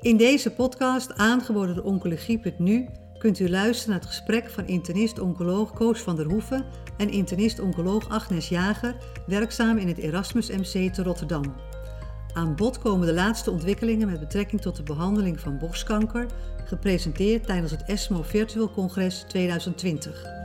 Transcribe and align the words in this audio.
In 0.00 0.16
deze 0.16 0.50
podcast, 0.50 1.12
aangeboden 1.16 1.74
door 1.74 1.84
Oncologie.nu, 1.84 2.88
kunt 3.18 3.38
u 3.38 3.50
luisteren 3.50 3.90
naar 3.90 4.00
het 4.00 4.08
gesprek 4.08 4.50
van 4.50 4.66
internist-oncoloog 4.66 5.72
Koos 5.72 6.00
van 6.00 6.16
der 6.16 6.26
Hoeven 6.26 6.64
en 6.96 7.10
internist-oncoloog 7.10 8.08
Agnes 8.08 8.48
Jager, 8.48 8.96
werkzaam 9.26 9.78
in 9.78 9.88
het 9.88 9.98
Erasmus 9.98 10.48
MC 10.50 10.92
te 10.92 11.02
Rotterdam. 11.02 11.54
Aan 12.32 12.56
bod 12.56 12.78
komen 12.78 13.06
de 13.06 13.12
laatste 13.12 13.50
ontwikkelingen 13.50 14.10
met 14.10 14.20
betrekking 14.20 14.60
tot 14.60 14.76
de 14.76 14.82
behandeling 14.82 15.40
van 15.40 15.58
borstkanker, 15.58 16.26
gepresenteerd 16.64 17.46
tijdens 17.46 17.70
het 17.70 17.82
ESMO 17.86 18.22
Virtual 18.22 18.70
Congres 18.70 19.24
2020. 19.28 20.39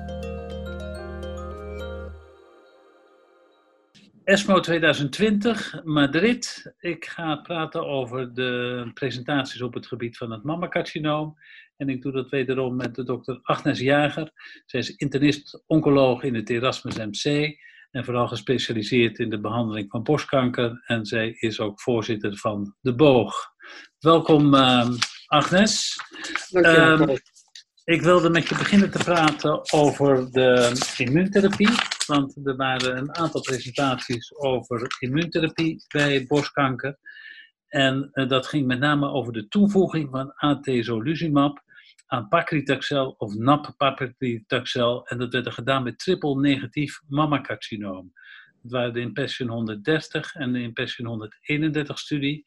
ESMO 4.26 4.60
2020, 4.60 5.82
Madrid. 5.84 6.74
Ik 6.80 7.05
ga 7.05 7.36
praten 7.36 7.88
over 7.88 8.34
de 8.34 8.92
presentaties 8.93 9.61
op 9.61 9.74
het 9.74 9.88
gebied 9.88 10.18
van 10.18 10.32
het 10.32 10.43
mammacarcinoom. 10.43 11.38
En 11.78 11.89
ik 11.89 12.02
doe 12.02 12.11
dat 12.11 12.30
wederom 12.30 12.75
met 12.75 12.96
de 12.96 13.04
dokter 13.04 13.39
Agnes 13.42 13.80
Jager. 13.80 14.32
Zij 14.66 14.80
is 14.80 14.96
internist-oncoloog 14.96 16.24
in 16.24 16.36
het 16.36 16.50
Erasmus 16.50 16.97
MC 16.97 17.56
en 17.92 18.06
vooral 18.06 18.28
gespecialiseerd 18.28 19.19
in 19.19 19.30
de 19.30 19.39
behandeling 19.39 19.89
van 19.89 20.04
borstkanker. 20.04 20.82
En 20.86 21.05
zij 21.05 21.30
is 21.30 21.60
ook 21.60 21.82
voorzitter 21.82 22.38
van 22.38 22.75
de 22.82 22.96
Boog. 22.96 23.36
Welkom 24.00 24.54
uh, 24.54 24.89
Agnes. 25.25 25.97
Dank 26.50 26.66
je 26.66 26.71
wel. 26.71 27.10
Um, 27.10 27.18
ik 27.86 28.02
wilde 28.02 28.30
met 28.30 28.50
je 28.50 28.57
beginnen 28.57 28.92
te 28.92 29.04
praten 29.04 29.74
over 29.74 30.32
de 30.32 30.71
immuuntherapie. 30.98 31.70
Want 32.08 32.48
er 32.48 32.56
waren 32.56 32.98
een 32.98 33.16
aantal 33.16 33.42
presentaties 33.42 34.36
over 34.36 34.95
immuuntherapie 35.00 35.84
bij 35.88 36.25
borstkanker. 36.28 36.98
En 37.67 38.09
uh, 38.14 38.28
dat 38.28 38.48
ging 38.48 38.67
met 38.67 38.80
name 38.80 39.09
over 39.09 39.34
de 39.34 39.48
toevoeging 39.48 40.09
van 40.09 40.34
atezolizumab 40.36 41.64
aan 42.05 42.27
paclitaxel 42.27 43.16
of 43.17 43.33
nab-paclitaxel. 43.33 45.08
En 45.08 45.17
dat 45.17 45.31
werd 45.31 45.45
er 45.45 45.52
gedaan 45.52 45.83
met 45.83 45.99
triple 45.99 46.39
negatief 46.39 46.99
mammacarcinoom. 47.08 48.14
Dat 48.61 48.72
waren 48.72 48.94
de 48.94 48.99
Impassion 48.99 49.49
130 49.49 50.36
en 50.36 50.53
de 50.53 50.61
Impassion 50.61 51.08
131 51.08 51.99
studie. 51.99 52.45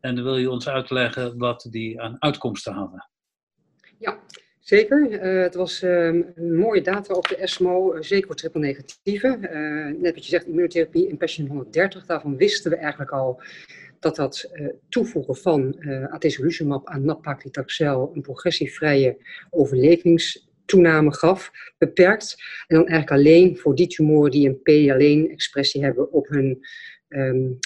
En 0.00 0.14
dan 0.14 0.24
wil 0.24 0.36
je 0.36 0.50
ons 0.50 0.68
uitleggen 0.68 1.38
wat 1.38 1.66
die 1.70 2.00
aan 2.00 2.16
uitkomsten 2.18 2.72
hadden. 2.72 3.08
Ja, 3.98 4.20
Zeker. 4.70 5.10
Uh, 5.10 5.42
het 5.42 5.54
was 5.54 5.82
uh, 5.82 6.22
mooie 6.36 6.80
data 6.80 7.14
op 7.14 7.28
de 7.28 7.36
ESMO, 7.36 7.94
uh, 7.94 8.02
zeker 8.02 8.26
voor 8.26 8.36
triple 8.36 8.60
negatieve. 8.60 9.38
net 9.98 10.14
wat 10.14 10.24
je 10.24 10.30
zegt, 10.30 10.46
immunotherapie 10.46 11.08
in 11.08 11.16
Passion 11.16 11.46
130, 11.46 12.06
daarvan 12.06 12.36
wisten 12.36 12.70
we 12.70 12.76
eigenlijk 12.76 13.10
al 13.10 13.42
dat 14.00 14.16
dat 14.16 14.50
toevoegen 14.88 15.36
van 15.36 15.76
uh, 15.78 16.12
atezolizumab 16.12 16.88
aan 16.88 17.04
nab-paclitaxel 17.04 18.10
een 18.14 18.22
progressievrije 18.22 19.16
overlevingstoename 19.50 21.14
gaf, 21.14 21.50
beperkt. 21.78 22.36
En 22.66 22.76
dan 22.76 22.86
eigenlijk 22.86 23.20
alleen 23.20 23.56
voor 23.56 23.74
die 23.74 23.86
tumoren 23.86 24.30
die 24.30 24.48
een 24.48 24.62
P-alleen-expressie 24.62 25.84
hebben 25.84 26.12
op 26.12 26.28
hun 26.28 26.66
um, 27.08 27.58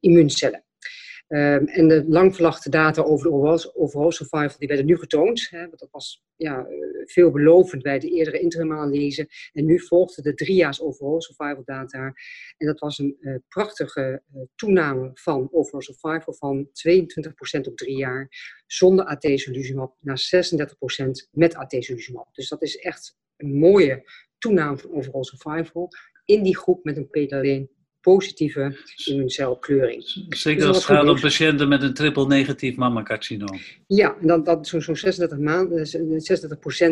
immuuncellen. 0.00 0.65
Um, 1.28 1.66
en 1.66 1.88
de 1.88 2.04
lang 2.08 2.34
verwachte 2.34 2.70
data 2.70 3.02
over 3.02 3.30
de 3.30 3.74
overall, 3.74 4.10
survival 4.10 4.58
die 4.58 4.68
werden 4.68 4.86
nu 4.86 4.96
getoond. 4.96 5.46
Hè, 5.50 5.58
want 5.58 5.78
dat 5.78 5.90
was 5.90 6.24
ja, 6.36 6.66
veelbelovend 7.04 7.82
bij 7.82 7.98
de 7.98 8.10
eerdere 8.10 8.40
interimanalyse. 8.40 9.28
En 9.52 9.64
nu 9.64 9.80
volgde 9.80 10.22
de 10.22 10.34
driejaars 10.34 10.80
overall 10.80 11.20
survival 11.20 11.62
data. 11.64 12.12
En 12.56 12.66
dat 12.66 12.78
was 12.80 12.98
een 12.98 13.16
uh, 13.20 13.36
prachtige 13.48 14.22
uh, 14.34 14.42
toename 14.54 15.10
van 15.14 15.48
overall 15.52 15.82
survival 15.82 16.34
van 16.34 16.66
22% 16.66 17.60
op 17.60 17.76
drie 17.76 17.96
jaar. 17.96 18.28
Zonder 18.66 19.04
atezolizumab 19.04 19.96
naar 20.00 20.28
36% 21.26 21.30
met 21.30 21.54
atezolizumab. 21.54 22.34
Dus 22.34 22.48
dat 22.48 22.62
is 22.62 22.76
echt 22.76 23.16
een 23.36 23.58
mooie 23.58 24.10
toename 24.38 24.78
van 24.78 24.92
overall 24.94 25.24
survival 25.24 25.88
in 26.24 26.42
die 26.42 26.56
groep 26.56 26.84
met 26.84 26.96
een 26.96 27.10
pedalleen 27.10 27.70
positieve 28.12 28.76
immuuncelkleuring. 29.04 30.02
Zeker 30.28 30.66
als 30.66 30.76
het 30.76 30.84
gaat 30.84 31.08
om 31.08 31.20
patiënten 31.20 31.68
met 31.68 31.82
een 31.82 31.94
triple 31.94 32.26
negatief 32.26 32.76
mammacarcinoom. 32.76 33.60
Ja, 33.86 34.16
en 34.20 34.26
dan, 34.26 34.44
dat 34.44 34.66
zo'n 34.66 34.80
zo 34.80 34.94
36, 34.94 35.38
maanden, 35.38 35.86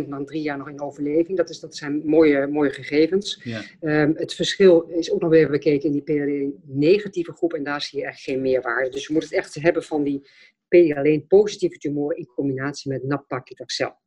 36% 0.05 0.09
na 0.09 0.25
drie 0.25 0.43
jaar 0.43 0.59
nog 0.59 0.69
in 0.69 0.81
overleving. 0.81 1.37
Dat, 1.37 1.51
is, 1.51 1.61
dat 1.61 1.77
zijn 1.77 2.03
mooie, 2.05 2.47
mooie 2.47 2.71
gegevens. 2.71 3.41
Ja. 3.45 3.63
Um, 3.81 4.13
het 4.17 4.35
verschil 4.35 4.81
is 4.81 5.11
ook 5.11 5.21
nog 5.21 5.31
weer 5.31 5.51
bekeken 5.51 5.93
in 5.93 5.93
die 5.93 6.03
PLA-negatieve 6.03 7.33
groep. 7.33 7.53
En 7.53 7.65
daar 7.65 7.83
zie 7.83 7.99
je 7.99 8.07
echt 8.07 8.21
geen 8.21 8.41
meerwaarde. 8.41 8.91
Dus 8.91 9.07
je 9.07 9.13
moet 9.13 9.23
het 9.23 9.33
echt 9.33 9.55
hebben 9.55 9.83
van 9.83 10.03
die 10.03 10.29
PLA-positieve 10.69 11.79
tumor 11.79 12.17
in 12.17 12.27
combinatie 12.27 12.91
met 12.91 13.05
nab-paclitaxel. 13.05 14.03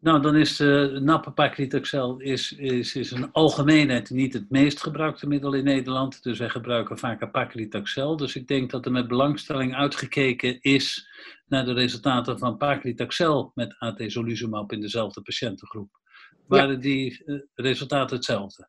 Nou, 0.00 0.22
dan 0.22 0.36
is 0.36 0.56
de 0.56 0.90
uh, 0.92 1.00
nappapaclitaxel 1.00 2.20
is, 2.20 2.52
is, 2.52 2.94
is 2.94 3.10
een 3.10 3.32
algemeenheid 3.32 4.10
niet 4.10 4.32
het 4.32 4.50
meest 4.50 4.82
gebruikte 4.82 5.26
middel 5.26 5.52
in 5.52 5.64
Nederland. 5.64 6.22
Dus 6.22 6.38
wij 6.38 6.48
gebruiken 6.48 6.98
vaak 6.98 7.30
paclitaxel. 7.30 8.16
Dus 8.16 8.36
ik 8.36 8.48
denk 8.48 8.70
dat 8.70 8.84
er 8.84 8.92
met 8.92 9.08
belangstelling 9.08 9.74
uitgekeken 9.74 10.60
is 10.60 11.08
naar 11.46 11.64
de 11.64 11.72
resultaten 11.72 12.38
van 12.38 12.56
paclitaxel 12.56 13.50
met 13.54 13.76
atezolizumab 13.78 14.72
in 14.72 14.80
dezelfde 14.80 15.22
patiëntengroep. 15.22 15.90
Waren 16.46 16.74
ja. 16.74 16.80
die 16.80 17.22
uh, 17.26 17.40
resultaten 17.54 18.16
hetzelfde? 18.16 18.68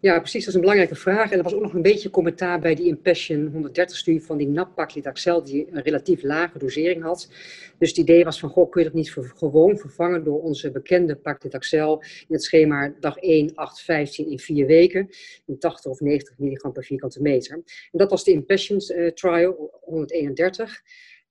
Ja, 0.00 0.18
precies. 0.18 0.40
Dat 0.40 0.48
is 0.48 0.54
een 0.54 0.60
belangrijke 0.60 0.94
vraag. 0.94 1.30
En 1.30 1.38
er 1.38 1.44
was 1.44 1.54
ook 1.54 1.62
nog 1.62 1.74
een 1.74 1.82
beetje 1.82 2.10
commentaar 2.10 2.60
bij 2.60 2.74
die 2.74 2.86
Impassion 2.86 3.70
130-studie 3.70 4.22
van 4.22 4.36
die 4.36 4.48
nab-paclitaxel, 4.48 5.44
die 5.44 5.66
een 5.70 5.82
relatief 5.82 6.22
lage 6.22 6.58
dosering 6.58 7.02
had. 7.02 7.28
Dus 7.78 7.88
het 7.88 7.98
idee 7.98 8.24
was 8.24 8.40
van, 8.40 8.48
goh, 8.48 8.70
kun 8.70 8.82
je 8.82 8.86
dat 8.86 8.96
niet 8.96 9.12
gewoon 9.34 9.78
vervangen 9.78 10.24
door 10.24 10.42
onze 10.42 10.70
bekende 10.70 11.16
paclitaxel 11.16 12.02
in 12.02 12.34
het 12.34 12.42
schema 12.42 12.94
dag 13.00 13.16
1, 13.16 13.54
8, 13.54 13.80
15 13.80 14.30
in 14.30 14.38
vier 14.38 14.66
weken, 14.66 15.08
in 15.46 15.58
80 15.58 15.90
of 15.90 16.00
90 16.00 16.38
milligram 16.38 16.72
per 16.72 16.84
vierkante 16.84 17.22
meter. 17.22 17.54
En 17.54 17.64
dat 17.90 18.10
was 18.10 18.24
de 18.24 18.32
Impassion 18.32 18.80
uh, 18.88 19.10
trial 19.10 19.80
131. 19.80 20.82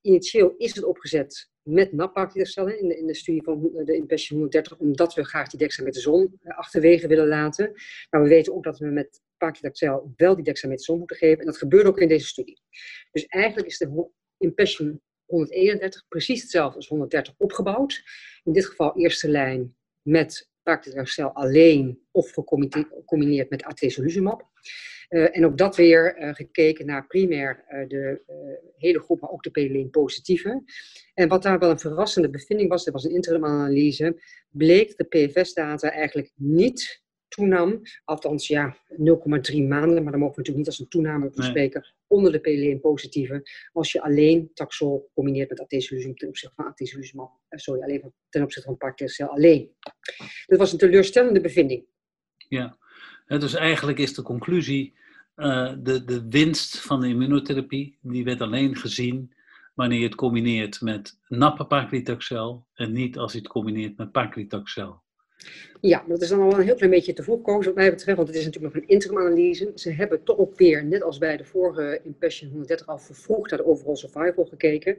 Initieel 0.02 0.54
is 0.58 0.76
het 0.76 0.84
opgezet 0.86 1.50
met 1.70 1.94
nab-paclitaxel 1.94 2.68
in 2.68 2.88
de, 2.88 2.98
in 2.98 3.08
de 3.08 3.16
studie 3.16 3.44
van 3.44 3.72
de 3.86 3.96
Impassion 3.96 4.40
130, 4.40 4.78
omdat 4.78 5.14
we 5.14 5.24
graag 5.24 5.50
die 5.50 5.60
dexamethason 5.60 6.40
achterwege 6.44 7.08
willen 7.08 7.28
laten. 7.28 7.72
Maar 8.10 8.22
we 8.22 8.30
weten 8.30 8.54
ook 8.54 8.64
dat 8.64 8.80
we 8.80 8.86
met 8.86 9.22
paclitaxel 9.38 10.14
wel 10.16 10.36
die 10.36 10.44
dexamethason 10.44 10.98
moeten 10.98 11.18
geven. 11.18 11.40
En 11.40 11.46
dat 11.46 11.58
gebeurt 11.58 11.86
ook 11.86 12.00
in 12.00 12.08
deze 12.08 12.28
studie. 12.28 12.62
Dus 13.12 13.26
eigenlijk 13.26 13.68
is 13.68 13.78
de 13.78 14.10
Impassion 14.38 15.02
131 15.26 16.08
precies 16.08 16.42
hetzelfde 16.42 16.76
als 16.76 16.88
130 16.88 17.34
opgebouwd. 17.38 18.04
In 18.44 18.54
dit 18.54 18.66
geval 18.66 18.98
eerste 18.98 19.30
lijn 19.30 19.76
met 20.02 20.50
paclitaxel 20.64 21.30
alleen 21.34 22.02
of 22.12 22.32
gecombineerd 22.32 23.50
met 23.50 23.64
atezolizumab. 23.64 24.48
Uh, 25.10 25.38
en 25.38 25.46
ook 25.46 25.58
dat 25.58 25.76
weer 25.76 26.20
uh, 26.20 26.34
gekeken 26.34 26.86
naar 26.86 27.08
primair 27.08 27.66
uh, 27.70 27.88
de 27.88 28.22
hele 28.78 29.00
groep, 29.00 29.22
maar 29.22 29.30
ook 29.30 29.44
de 29.44 29.50
PLN 29.50 29.90
positieve. 29.90 30.64
En 31.14 31.28
wat 31.28 31.44
daar 31.44 31.60
wel 31.60 31.70
een 31.70 31.80
verrassende 31.80 32.30
bevinding 32.30 32.70
was, 32.70 32.84
dat 32.84 32.94
was 32.94 33.04
een 33.04 33.14
interimanalyse, 33.14 34.22
bleek 34.50 34.98
de 34.98 35.04
PFS-data 35.04 35.92
eigenlijk 35.92 36.32
niet 36.36 37.04
toenam, 37.30 37.82
althans 38.04 38.48
ja, 38.48 38.78
0,3 38.92 38.98
maanden, 39.68 40.04
maar 40.04 40.12
dan 40.12 40.20
mogen 40.20 40.36
we 40.36 40.42
natuurlijk 40.42 40.58
niet 40.58 40.68
als 40.68 40.80
een 40.80 40.88
toename 40.88 41.30
bespreken, 41.30 41.82
nee. 41.82 41.92
onder 42.08 42.32
de 42.32 42.40
PLN 42.40 42.80
positieve, 42.80 43.50
als 43.72 43.92
je 43.92 44.02
alleen 44.02 44.52
taxol 44.54 45.10
combineert 45.14 45.50
met 45.50 45.60
atezolizumab 45.60 46.18
ten 46.18 46.28
opzichte 46.28 46.56
van 46.56 46.66
atezolizumab, 46.66 47.32
sorry, 47.50 47.82
alleen 47.82 48.14
ten 48.30 48.44
opzichte 48.44 48.68
van 48.68 48.78
paclitaxel 48.78 49.28
alleen. 49.28 49.72
Dat 50.46 50.60
was 50.60 50.72
een 50.72 50.78
teleurstellende 50.78 51.42
bevinding. 51.42 51.86
Ja, 52.48 52.78
dus 53.38 53.54
eigenlijk 53.54 53.98
is 53.98 54.14
de 54.14 54.22
conclusie, 54.22 54.94
uh, 55.36 55.74
de, 55.80 56.04
de 56.04 56.28
winst 56.30 56.80
van 56.80 57.02
de 57.02 57.08
immunotherapie, 57.08 57.98
die 58.02 58.24
werd 58.24 58.42
alleen 58.42 58.76
gezien 58.76 59.34
wanneer 59.74 60.00
je 60.00 60.06
het 60.06 60.16
combineert 60.16 60.82
met 60.82 61.20
nappe 61.28 61.66
paclitaxel 61.66 62.66
en 62.74 62.92
niet 62.92 63.18
als 63.18 63.32
je 63.32 63.38
het 63.38 63.48
combineert 63.48 63.98
met 63.98 64.12
paclitaxel. 64.12 65.02
Ja, 65.82 66.04
dat 66.08 66.22
is 66.22 66.30
dan 66.30 66.40
al 66.40 66.54
een 66.54 66.66
heel 66.66 66.76
klein 66.76 66.92
beetje 66.92 67.14
te 67.14 67.24
vroeg 67.24 67.38
gekozen 67.38 67.66
wat 67.66 67.76
mij 67.76 67.90
betreft, 67.90 68.18
want 68.18 68.30
het 68.30 68.38
is 68.38 68.46
natuurlijk 68.46 68.74
nog 68.74 68.84
een 68.84 68.90
interim-analyse. 68.90 69.72
Ze 69.76 69.92
hebben 69.92 70.24
toch 70.24 70.38
ook 70.38 70.58
weer, 70.58 70.86
net 70.86 71.04
als 71.04 71.18
bij 71.18 71.38
de 71.38 71.46
vorige 71.46 72.00
Impassion 72.04 72.50
130, 72.50 72.88
al 72.88 72.98
vervroegd 72.98 73.50
naar 73.50 73.60
de 73.60 73.66
overall 73.66 73.96
survival 73.96 74.46
gekeken. 74.46 74.98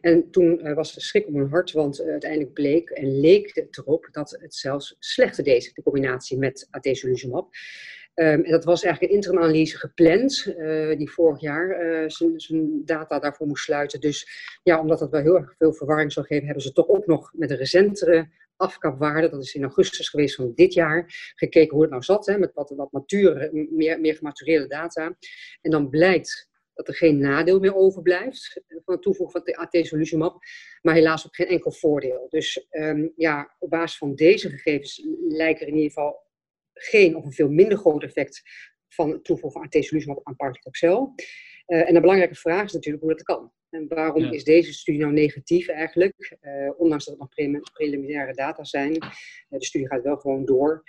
En 0.00 0.30
toen 0.30 0.66
uh, 0.66 0.74
was 0.74 0.94
de 0.94 1.00
schrik 1.00 1.26
om 1.26 1.36
hun 1.36 1.48
hart, 1.48 1.72
want 1.72 2.00
uh, 2.00 2.06
uiteindelijk 2.06 2.52
bleek 2.52 2.90
en 2.90 3.20
leek 3.20 3.54
het 3.54 3.78
erop 3.78 4.08
dat 4.12 4.36
het 4.40 4.54
zelfs 4.54 4.96
slechter 4.98 5.44
deed, 5.44 5.70
de 5.74 5.82
combinatie 5.82 6.38
met 6.38 6.68
atezolizumab. 6.70 7.48
Um, 8.14 8.44
en 8.44 8.50
dat 8.50 8.64
was 8.64 8.82
eigenlijk 8.82 9.12
een 9.12 9.18
interim-analyse 9.18 9.78
gepland, 9.78 10.54
uh, 10.58 10.96
die 10.96 11.10
vorig 11.10 11.40
jaar 11.40 11.76
zijn 12.36 12.82
data 12.84 13.18
daarvoor 13.18 13.46
moest 13.46 13.64
sluiten. 13.64 14.00
Dus 14.00 14.28
ja, 14.62 14.80
omdat 14.80 14.98
dat 14.98 15.10
wel 15.10 15.20
heel 15.20 15.36
erg 15.36 15.54
veel 15.58 15.72
verwarring 15.72 16.12
zou 16.12 16.26
geven, 16.26 16.44
hebben 16.44 16.62
ze 16.62 16.72
toch 16.72 16.88
ook 16.88 17.06
nog 17.06 17.32
met 17.34 17.50
een 17.50 17.56
recentere 17.56 18.28
afkapwaarde, 18.58 19.28
dat 19.28 19.42
is 19.42 19.54
in 19.54 19.62
augustus 19.62 20.08
geweest 20.08 20.34
van 20.34 20.52
dit 20.54 20.74
jaar, 20.74 21.32
gekeken 21.34 21.72
hoe 21.72 21.82
het 21.82 21.90
nou 21.90 22.02
zat, 22.02 22.26
hè, 22.26 22.38
met 22.38 22.54
wat, 22.54 22.72
wat 22.76 22.92
mature, 22.92 23.50
meer, 23.70 24.00
meer 24.00 24.14
gematureerde 24.14 24.66
data. 24.66 25.16
En 25.60 25.70
dan 25.70 25.88
blijkt 25.88 26.48
dat 26.78 26.88
er 26.88 26.94
geen 26.94 27.18
nadeel 27.18 27.58
meer 27.58 27.74
overblijft 27.74 28.62
van 28.68 28.94
het 28.94 29.02
toevoegen 29.02 29.42
van 29.44 29.56
atezolizumab, 29.56 30.38
maar 30.82 30.94
helaas 30.94 31.26
ook 31.26 31.34
geen 31.34 31.46
enkel 31.46 31.72
voordeel. 31.72 32.26
Dus 32.28 32.66
um, 32.70 33.12
ja, 33.16 33.54
op 33.58 33.70
basis 33.70 33.98
van 33.98 34.14
deze 34.14 34.50
gegevens 34.50 35.02
lijken 35.28 35.62
er 35.62 35.72
in 35.72 35.78
ieder 35.78 35.92
geval 35.92 36.26
geen 36.74 37.16
of 37.16 37.24
een 37.24 37.32
veel 37.32 37.50
minder 37.50 37.78
groot 37.78 38.02
effect 38.02 38.42
van 38.88 39.10
het 39.10 39.24
toevoegen 39.24 39.60
van 39.60 39.68
atezolizumab 39.68 40.20
aan 40.22 40.36
paclitaxel. 40.36 41.14
Uh, 41.66 41.88
en 41.88 41.94
een 41.94 42.00
belangrijke 42.00 42.34
vraag 42.34 42.64
is 42.64 42.72
natuurlijk 42.72 43.04
hoe 43.04 43.12
dat 43.12 43.22
kan. 43.22 43.52
En 43.70 43.88
waarom 43.88 44.24
is 44.24 44.44
deze 44.44 44.72
studie 44.72 45.00
nou 45.00 45.12
negatief 45.12 45.68
eigenlijk? 45.68 46.36
Uh, 46.40 46.70
ondanks 46.76 47.04
dat 47.04 47.18
het 47.18 47.50
nog 47.50 47.72
preliminaire 47.72 48.34
data 48.34 48.64
zijn. 48.64 48.94
Uh, 48.94 49.10
de 49.48 49.64
studie 49.64 49.88
gaat 49.88 50.02
wel 50.02 50.16
gewoon 50.16 50.44
door 50.44 50.82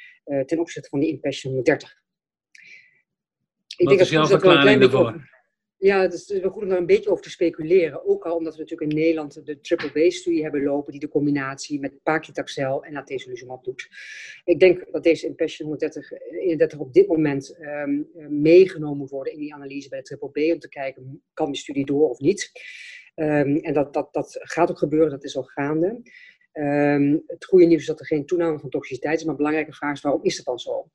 ten 0.45 0.59
opzichte 0.59 0.89
van 0.89 0.99
die 0.99 1.09
Impassion 1.09 1.53
130. 1.53 1.97
Ik 3.77 3.85
Wat 3.85 3.87
denk 3.87 3.99
is 3.99 4.09
jouw 4.09 4.25
verklaring 4.25 4.81
daarvoor? 4.81 5.27
Ja, 5.79 6.01
het 6.01 6.13
is 6.13 6.39
wel 6.39 6.49
goed 6.49 6.63
om 6.63 6.69
daar 6.69 6.77
een 6.77 6.85
beetje 6.85 7.09
over 7.09 7.23
te 7.23 7.29
speculeren. 7.29 8.05
Ook 8.05 8.25
al 8.25 8.35
omdat 8.35 8.55
we 8.55 8.61
natuurlijk 8.61 8.91
in 8.91 8.97
Nederland 8.97 9.45
de 9.45 9.59
triple 9.59 10.07
B-studie 10.07 10.41
hebben 10.41 10.63
lopen, 10.63 10.91
die 10.91 11.01
de 11.01 11.07
combinatie 11.07 11.79
met 11.79 12.03
paclitaxel 12.03 12.83
en 12.83 12.95
atezolizumab 12.95 13.63
doet. 13.63 13.89
Ik 14.43 14.59
denk 14.59 14.91
dat 14.91 15.03
deze 15.03 15.27
Impassion 15.27 15.67
130, 15.67 16.11
31 16.31 16.79
op 16.79 16.93
dit 16.93 17.07
moment 17.07 17.57
um, 17.59 18.09
meegenomen 18.29 18.97
moet 18.97 19.09
worden 19.09 19.33
in 19.33 19.39
die 19.39 19.53
analyse 19.53 19.89
bij 19.89 19.99
de 19.99 20.05
triple 20.05 20.29
B, 20.29 20.53
om 20.53 20.59
te 20.59 20.69
kijken, 20.69 21.23
kan 21.33 21.51
die 21.51 21.61
studie 21.61 21.85
door 21.85 22.09
of 22.09 22.19
niet? 22.19 22.51
Um, 23.15 23.57
en 23.57 23.73
dat, 23.73 23.93
dat, 23.93 24.13
dat 24.13 24.37
gaat 24.39 24.69
ook 24.69 24.77
gebeuren, 24.77 25.09
dat 25.09 25.23
is 25.23 25.37
al 25.37 25.43
gaande. 25.43 26.01
Um, 26.53 27.23
het 27.27 27.45
goede 27.45 27.65
nieuws 27.65 27.81
is 27.81 27.87
dat 27.87 27.99
er 27.99 28.05
geen 28.05 28.25
toename 28.25 28.59
van 28.59 28.69
toxiciteit 28.69 29.17
is, 29.17 29.21
maar 29.21 29.31
een 29.31 29.37
belangrijke 29.37 29.73
vraag 29.73 29.93
is, 29.93 30.01
waarom 30.01 30.23
is 30.23 30.35
dat 30.35 30.45
dan 30.45 30.59
zo? 30.59 30.89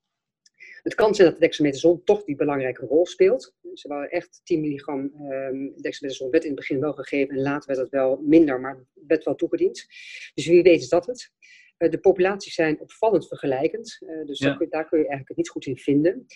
Het 0.84 0.94
kan 0.94 1.14
zijn 1.14 1.28
dat 1.28 1.36
de 1.36 1.44
dexamethason 1.44 2.04
toch 2.04 2.24
die 2.24 2.36
belangrijke 2.36 2.86
rol 2.86 3.06
speelt. 3.06 3.54
Ze 3.74 3.88
waren 3.88 4.10
echt 4.10 4.40
10 4.44 4.60
milligram 4.60 5.12
um, 5.30 5.74
dexamethason 5.76 6.30
werd 6.30 6.42
in 6.44 6.50
het 6.50 6.58
begin 6.58 6.80
wel 6.80 6.92
gegeven 6.92 7.36
en 7.36 7.42
later 7.42 7.66
werd 7.66 7.80
het 7.80 7.90
wel 7.90 8.16
minder, 8.22 8.60
maar 8.60 8.84
werd 9.06 9.24
wel 9.24 9.34
toegediend. 9.34 9.86
Dus 10.34 10.46
wie 10.46 10.62
weet 10.62 10.80
is 10.80 10.88
dat 10.88 11.06
het. 11.06 11.32
Uh, 11.78 11.90
de 11.90 11.98
populaties 11.98 12.54
zijn 12.54 12.80
opvallend 12.80 13.28
vergelijkend, 13.28 13.98
uh, 14.00 14.26
dus 14.26 14.38
daar, 14.38 14.56
kun, 14.56 14.68
daar, 14.70 14.88
kun, 14.88 14.98
je 14.98 15.08
eigenlijk 15.08 15.28
het 15.28 15.36
niet 15.36 15.48
goed 15.48 15.66
in 15.66 15.76
vinden. 15.76 16.26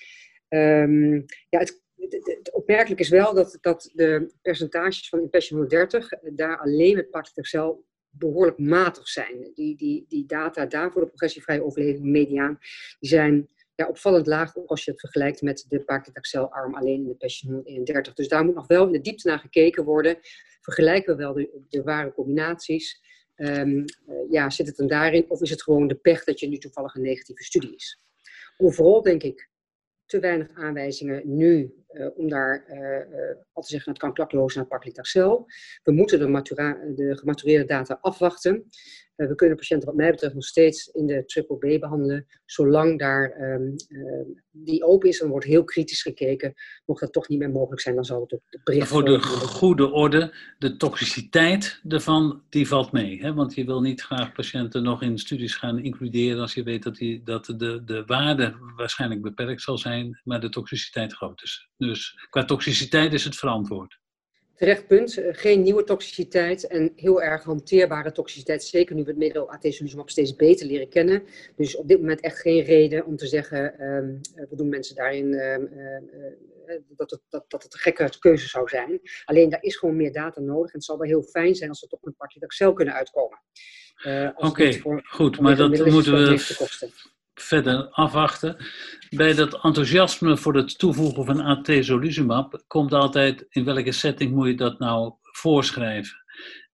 Um, 0.48 1.24
ja, 1.48 1.58
het, 1.58 1.82
het, 1.96 2.52
opmerkelijk 2.52 3.00
is 3.00 3.08
wel 3.08 3.34
dat, 3.34 3.58
dat 3.60 3.90
de 3.92 4.34
percentages 4.42 5.08
van 5.08 5.20
Impassion 5.20 5.58
130 5.58 6.12
eh, 6.12 6.30
daar 6.34 6.58
alleen 6.58 6.94
met 6.94 7.10
paclitaxel 7.10 7.84
behoorlijk 8.10 8.58
matig 8.58 9.08
zijn. 9.08 9.50
Die, 9.54 9.76
die, 9.76 10.04
die 10.08 10.26
data 10.26 10.66
daarvoor 10.66 11.00
de 11.00 11.06
progressievrije 11.06 11.64
overleving 11.64 12.04
mediaan, 12.04 12.58
die 12.98 13.08
zijn 13.08 13.48
ja, 13.78 13.88
opvallend 13.88 14.26
laag 14.26 14.56
als 14.66 14.84
je 14.84 14.90
het 14.90 15.00
vergelijkt 15.00 15.42
met 15.42 15.64
de 15.68 15.80
paclitaxel-arm 15.80 16.74
alleen 16.74 17.02
in 17.02 17.08
de 17.08 17.14
Passion 17.14 17.52
131. 17.52 18.14
Dus 18.14 18.28
daar 18.28 18.44
moet 18.44 18.54
nog 18.54 18.66
wel 18.66 18.86
in 18.86 18.92
de 18.92 19.00
diepte 19.00 19.28
naar 19.28 19.38
gekeken 19.38 19.84
worden. 19.84 20.18
Vergelijken 20.60 21.16
we 21.16 21.22
wel 21.22 21.32
de, 21.32 21.66
de 21.68 21.82
ware 21.82 22.12
combinaties? 22.12 23.00
Um, 23.36 23.78
uh, 23.78 23.84
ja, 24.30 24.50
zit 24.50 24.66
het 24.66 24.76
dan 24.76 24.86
daarin? 24.86 25.30
Of 25.30 25.40
is 25.40 25.50
het 25.50 25.62
gewoon 25.62 25.88
de 25.88 25.94
pech 25.94 26.24
dat 26.24 26.40
je 26.40 26.48
nu 26.48 26.58
toevallig 26.58 26.94
een 26.94 27.02
negatieve 27.02 27.44
studie 27.44 27.74
is? 27.74 28.00
Overal 28.56 29.02
denk 29.02 29.22
ik 29.22 29.50
te 30.06 30.18
weinig 30.18 30.48
aanwijzingen 30.54 31.22
nu 31.36 31.74
om 32.16 32.28
daar 32.28 32.64
uh, 32.68 33.36
al 33.52 33.62
te 33.62 33.68
zeggen, 33.68 33.90
het 33.92 34.00
kan 34.00 34.12
klakloos 34.12 34.54
naar 34.54 34.66
paclitaxel. 34.66 35.46
We 35.82 35.92
moeten 35.92 36.18
de, 36.18 36.92
de 36.94 37.16
gematureerde 37.16 37.64
data 37.64 37.98
afwachten. 38.00 38.64
We 39.16 39.34
kunnen 39.34 39.56
patiënten 39.56 39.88
wat 39.88 39.96
mij 39.96 40.10
betreft 40.10 40.34
nog 40.34 40.44
steeds 40.44 40.86
in 40.86 41.06
de 41.06 41.24
triple 41.24 41.56
B 41.56 41.80
behandelen, 41.80 42.26
zolang 42.44 42.98
daar 42.98 43.40
um, 43.40 43.74
die 44.50 44.84
open 44.84 45.08
is. 45.08 45.18
Dan 45.18 45.28
wordt 45.28 45.46
heel 45.46 45.64
kritisch 45.64 46.02
gekeken. 46.02 46.54
Mocht 46.86 47.00
dat 47.00 47.12
toch 47.12 47.28
niet 47.28 47.38
meer 47.38 47.50
mogelijk 47.50 47.80
zijn, 47.80 47.94
dan 47.94 48.04
zal 48.04 48.20
het 48.20 48.32
op 48.32 48.42
de 48.50 48.60
bericht... 48.64 48.88
Voor 48.88 49.04
de 49.04 49.20
goede 49.20 49.90
orde, 49.90 50.34
de 50.58 50.76
toxiciteit 50.76 51.80
ervan, 51.88 52.42
die 52.48 52.68
valt 52.68 52.92
mee. 52.92 53.20
Hè? 53.20 53.34
Want 53.34 53.54
je 53.54 53.64
wil 53.64 53.80
niet 53.80 54.02
graag 54.02 54.32
patiënten 54.32 54.82
nog 54.82 55.02
in 55.02 55.18
studies 55.18 55.56
gaan 55.56 55.78
includeren 55.78 56.40
als 56.40 56.54
je 56.54 56.62
weet 56.62 56.82
dat, 56.82 56.96
die, 56.96 57.22
dat 57.22 57.44
de, 57.44 57.84
de 57.84 58.04
waarde 58.06 58.56
waarschijnlijk 58.76 59.22
beperkt 59.22 59.62
zal 59.62 59.78
zijn, 59.78 60.20
maar 60.24 60.40
de 60.40 60.48
toxiciteit 60.48 61.12
groot 61.12 61.42
is. 61.42 61.68
Dus 61.78 62.26
qua 62.30 62.44
toxiciteit 62.44 63.12
is 63.12 63.24
het 63.24 63.36
verantwoord. 63.36 63.98
Terecht 64.54 64.86
punt. 64.86 65.16
Eh, 65.16 65.28
geen 65.30 65.62
nieuwe 65.62 65.84
toxiciteit 65.84 66.66
en 66.66 66.92
heel 66.96 67.22
erg 67.22 67.44
hanteerbare 67.44 68.12
toxiciteit. 68.12 68.64
Zeker 68.64 68.94
nu 68.94 69.02
we 69.02 69.08
het 69.08 69.18
middel 69.18 69.50
atezolizumab 69.50 70.10
steeds 70.10 70.36
beter 70.36 70.66
leren 70.66 70.88
kennen. 70.88 71.22
Dus 71.56 71.76
op 71.76 71.88
dit 71.88 72.00
moment 72.00 72.20
echt 72.20 72.38
geen 72.38 72.62
reden 72.62 73.06
om 73.06 73.16
te 73.16 73.26
zeggen, 73.26 73.82
um, 73.82 74.20
we 74.34 74.56
doen 74.56 74.68
mensen 74.68 74.96
daarin 74.96 75.32
um, 75.32 75.68
uh, 75.72 76.76
dat, 76.88 77.10
het, 77.10 77.20
dat, 77.28 77.44
dat 77.50 77.62
het 77.62 77.74
een 77.74 77.80
gekke 77.80 78.18
keuze 78.18 78.48
zou 78.48 78.68
zijn. 78.68 79.00
Alleen 79.24 79.50
daar 79.50 79.62
is 79.62 79.76
gewoon 79.76 79.96
meer 79.96 80.12
data 80.12 80.40
nodig. 80.40 80.66
En 80.66 80.76
het 80.76 80.84
zal 80.84 80.98
wel 80.98 81.08
heel 81.08 81.22
fijn 81.22 81.54
zijn 81.54 81.70
als 81.70 81.80
we 81.80 81.86
toch 81.86 82.02
met 82.02 82.16
Paclitaxel 82.16 82.72
kunnen 82.72 82.94
uitkomen. 82.94 83.38
Uh, 84.06 84.28
Oké, 84.34 84.46
okay, 84.46 85.02
goed. 85.04 85.40
Maar 85.40 85.56
dat 85.56 85.68
moeten 85.68 86.12
we 86.12 86.38
verder 87.40 87.88
afwachten. 87.88 88.56
Bij 89.10 89.34
dat 89.34 89.64
enthousiasme 89.64 90.36
voor 90.36 90.54
het 90.54 90.78
toevoegen 90.78 91.24
van 91.24 91.40
atezolizumab 91.40 92.64
komt 92.66 92.92
altijd 92.92 93.46
in 93.48 93.64
welke 93.64 93.92
setting 93.92 94.32
moet 94.32 94.46
je 94.46 94.54
dat 94.54 94.78
nou 94.78 95.14
voorschrijven. 95.22 96.16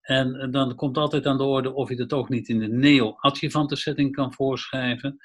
En 0.01 0.51
dan 0.51 0.75
komt 0.75 0.97
altijd 0.97 1.25
aan 1.25 1.37
de 1.37 1.43
orde 1.43 1.73
of 1.73 1.89
je 1.89 1.95
dat 1.95 2.13
ook 2.13 2.29
niet 2.29 2.49
in 2.49 2.59
de 2.59 2.67
neo-adjuvante 2.67 3.75
setting 3.75 4.11
kan 4.11 4.33
voorschrijven. 4.33 5.17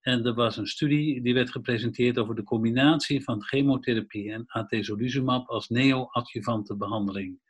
En 0.00 0.24
er 0.24 0.34
was 0.34 0.56
een 0.56 0.66
studie 0.66 1.22
die 1.22 1.34
werd 1.34 1.50
gepresenteerd 1.50 2.18
over 2.18 2.34
de 2.34 2.42
combinatie 2.42 3.24
van 3.24 3.42
chemotherapie 3.42 4.32
en 4.32 4.44
atezolizumab 4.46 5.48
als 5.48 5.68
neo-adjuvante 5.68 6.76
behandeling. 6.76 7.40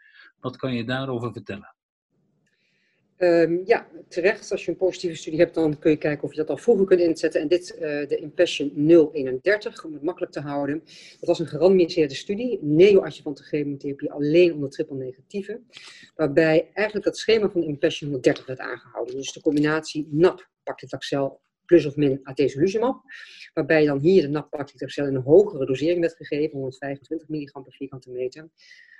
Wat 0.40 0.56
kan 0.56 0.74
je 0.74 0.84
daarover 0.84 1.32
vertellen? 1.32 1.77
Um, 3.18 3.62
ja, 3.64 3.86
terecht. 4.08 4.50
Als 4.52 4.64
je 4.64 4.70
een 4.70 4.76
positieve 4.76 5.16
studie 5.16 5.38
hebt, 5.38 5.54
dan 5.54 5.78
kun 5.78 5.90
je 5.90 5.96
kijken 5.96 6.24
of 6.24 6.30
je 6.30 6.36
dat 6.36 6.50
al 6.50 6.56
vroeger 6.56 6.86
kunt 6.86 7.00
inzetten. 7.00 7.40
En 7.40 7.48
dit, 7.48 7.74
uh, 7.74 7.80
de 7.80 8.16
Impassion 8.16 8.72
031, 9.12 9.84
om 9.84 9.92
het 9.92 10.02
makkelijk 10.02 10.32
te 10.32 10.40
houden. 10.40 10.82
Dat 11.20 11.28
was 11.28 11.38
een 11.38 11.46
gerandomiseerde 11.46 12.14
studie, 12.14 12.58
neo-adjuvante 12.62 13.42
chemotherapie 13.42 14.12
alleen 14.12 14.54
onder 14.54 14.70
triple 14.70 14.96
negatieve. 14.96 15.60
Waarbij 16.14 16.70
eigenlijk 16.74 17.06
het 17.06 17.16
schema 17.16 17.50
van 17.50 17.62
Impassion 17.62 18.10
130 18.10 18.46
werd 18.46 18.58
aangehouden. 18.58 19.16
Dus 19.16 19.32
de 19.32 19.40
combinatie 19.40 20.08
NAP, 20.10 20.48
paclitaxel 20.62 21.40
plus 21.64 21.86
of 21.86 21.96
min 21.96 22.20
atezolizumab. 22.22 23.02
Waarbij 23.54 23.86
dan 23.86 23.98
hier 23.98 24.22
de 24.22 24.28
NAP 24.28 24.50
paclitaxel 24.50 25.06
in 25.06 25.14
een 25.14 25.22
hogere 25.22 25.66
dosering 25.66 26.00
werd 26.00 26.16
gegeven, 26.16 26.52
125 26.52 27.28
milligram 27.28 27.62
per 27.62 27.72
vierkante 27.72 28.10
meter. 28.10 28.48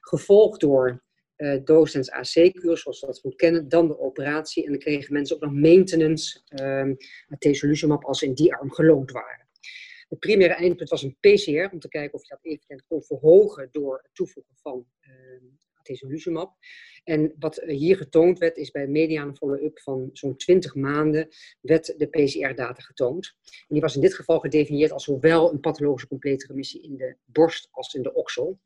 Gevolgd 0.00 0.60
door 0.60 1.02
uh, 1.38 1.60
docens 1.64 2.10
AC-kuur, 2.10 2.78
zoals 2.78 3.00
we 3.00 3.06
dat 3.06 3.20
goed 3.20 3.34
kennen, 3.34 3.68
dan 3.68 3.88
de 3.88 3.98
operatie. 3.98 4.64
En 4.64 4.70
dan 4.70 4.80
kregen 4.80 5.12
mensen 5.12 5.36
ook 5.36 5.42
nog 5.42 5.52
maintenance 5.52 6.40
um, 6.62 6.96
atezolizumab 7.28 8.04
als 8.04 8.22
in 8.22 8.34
die 8.34 8.54
arm 8.54 8.72
geloond 8.72 9.10
waren. 9.10 9.46
Het 10.08 10.18
primaire 10.18 10.54
eindpunt 10.54 10.90
was 10.90 11.02
een 11.02 11.16
PCR, 11.20 11.72
om 11.72 11.78
te 11.78 11.88
kijken 11.88 12.14
of 12.14 12.22
je 12.22 12.28
dat 12.28 12.44
eventueel 12.44 12.80
kon 12.88 13.02
verhogen 13.02 13.68
door 13.72 14.00
het 14.02 14.14
toevoegen 14.14 14.54
van 14.56 14.86
uh, 15.00 15.08
atezolizumab. 15.74 16.56
En 17.04 17.34
wat 17.38 17.62
hier 17.66 17.96
getoond 17.96 18.38
werd, 18.38 18.56
is 18.56 18.70
bij 18.70 18.82
een 18.82 18.90
mediane 18.90 19.34
follow-up 19.34 19.78
van 19.80 20.10
zo'n 20.12 20.36
20 20.36 20.74
maanden, 20.74 21.28
werd 21.60 21.98
de 21.98 22.06
PCR-data 22.06 22.82
getoond. 22.82 23.36
En 23.44 23.66
die 23.68 23.80
was 23.80 23.94
in 23.94 24.00
dit 24.00 24.14
geval 24.14 24.38
gedefinieerd 24.38 24.92
als 24.92 25.04
zowel 25.04 25.52
een 25.52 25.60
pathologische 25.60 26.08
complete 26.08 26.46
remissie 26.46 26.82
in 26.82 26.96
de 26.96 27.16
borst 27.24 27.68
als 27.70 27.94
in 27.94 28.02
de 28.02 28.14
oksel. 28.14 28.60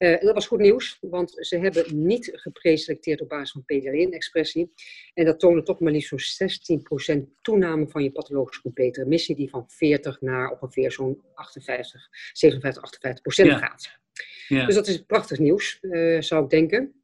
Uh, 0.00 0.10
en 0.10 0.26
dat 0.26 0.34
was 0.34 0.46
goed 0.46 0.58
nieuws, 0.58 0.98
want 1.00 1.36
ze 1.36 1.58
hebben 1.58 1.84
niet 2.06 2.30
gepreselecteerd 2.32 3.20
op 3.20 3.28
basis 3.28 3.50
van 3.50 3.62
PDL1-expressie. 3.62 4.72
En 5.14 5.24
dat 5.24 5.40
toonde 5.40 5.62
toch 5.62 5.80
maar 5.80 5.92
liefst 5.92 6.36
zo'n 6.36 7.18
16% 7.18 7.22
toename 7.42 7.88
van 7.88 8.02
je 8.02 8.12
pathologische 8.12 8.62
complete 8.62 9.02
remissie, 9.02 9.36
die 9.36 9.50
van 9.50 9.64
40 9.68 10.20
naar 10.20 10.50
ongeveer 10.50 10.92
zo'n 10.92 11.22
58, 11.34 12.08
57, 12.32 12.82
58 12.82 13.22
procent 13.22 13.52
gaat. 13.52 13.98
Ja. 14.48 14.66
Dus 14.66 14.74
dat 14.74 14.86
is 14.86 15.02
prachtig 15.02 15.38
nieuws, 15.38 15.78
uh, 15.80 16.20
zou 16.20 16.44
ik 16.44 16.50
denken. 16.50 16.99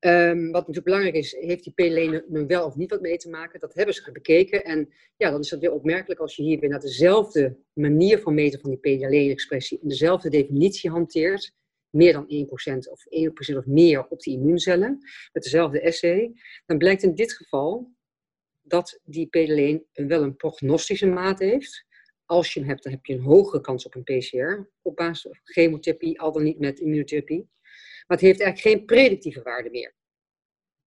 Um, 0.00 0.44
wat 0.44 0.66
natuurlijk 0.66 0.84
belangrijk 0.84 1.14
is, 1.14 1.32
heeft 1.32 1.64
die 1.64 1.72
PLN 1.72 2.24
nu 2.28 2.46
wel 2.46 2.66
of 2.66 2.76
niet 2.76 2.90
wat 2.90 3.00
mee 3.00 3.16
te 3.16 3.28
maken? 3.28 3.60
Dat 3.60 3.74
hebben 3.74 3.94
ze 3.94 4.12
bekeken. 4.12 4.64
En 4.64 4.88
ja, 5.16 5.30
dan 5.30 5.40
is 5.40 5.50
het 5.50 5.60
weer 5.60 5.72
opmerkelijk 5.72 6.20
als 6.20 6.36
je 6.36 6.42
hier 6.42 6.60
weer 6.60 6.68
naar 6.68 6.80
dezelfde 6.80 7.58
manier 7.72 8.18
van 8.18 8.34
meten 8.34 8.60
van 8.60 8.70
die 8.70 8.78
PDL-expressie 8.78 9.80
en 9.82 9.88
dezelfde 9.88 10.30
definitie 10.30 10.90
hanteert, 10.90 11.52
meer 11.90 12.12
dan 12.12 12.24
1% 12.24 12.90
of 12.90 13.04
1% 13.52 13.56
of 13.56 13.66
meer 13.66 14.06
op 14.08 14.20
die 14.20 14.38
immuuncellen, 14.38 14.98
met 15.32 15.42
dezelfde 15.42 15.84
assay, 15.84 16.32
dan 16.66 16.78
blijkt 16.78 17.02
in 17.02 17.14
dit 17.14 17.32
geval 17.32 17.92
dat 18.62 19.00
die 19.04 19.26
PDL 19.26 20.06
wel 20.06 20.22
een 20.22 20.36
prognostische 20.36 21.06
maat 21.06 21.38
heeft. 21.38 21.86
Als 22.24 22.54
je 22.54 22.60
hem 22.60 22.68
hebt, 22.68 22.82
dan 22.82 22.92
heb 22.92 23.06
je 23.06 23.14
een 23.14 23.20
hogere 23.20 23.60
kans 23.60 23.86
op 23.86 23.94
een 23.94 24.04
PCR 24.04 24.70
op 24.82 24.96
basis 24.96 25.22
van 25.22 25.40
chemotherapie, 25.44 26.20
al 26.20 26.32
dan 26.32 26.42
niet 26.42 26.58
met 26.58 26.80
immunotherapie. 26.80 27.48
Maar 28.08 28.16
het 28.16 28.26
heeft 28.26 28.40
eigenlijk 28.40 28.76
geen 28.76 28.86
predictieve 28.86 29.42
waarde 29.42 29.70
meer. 29.70 29.96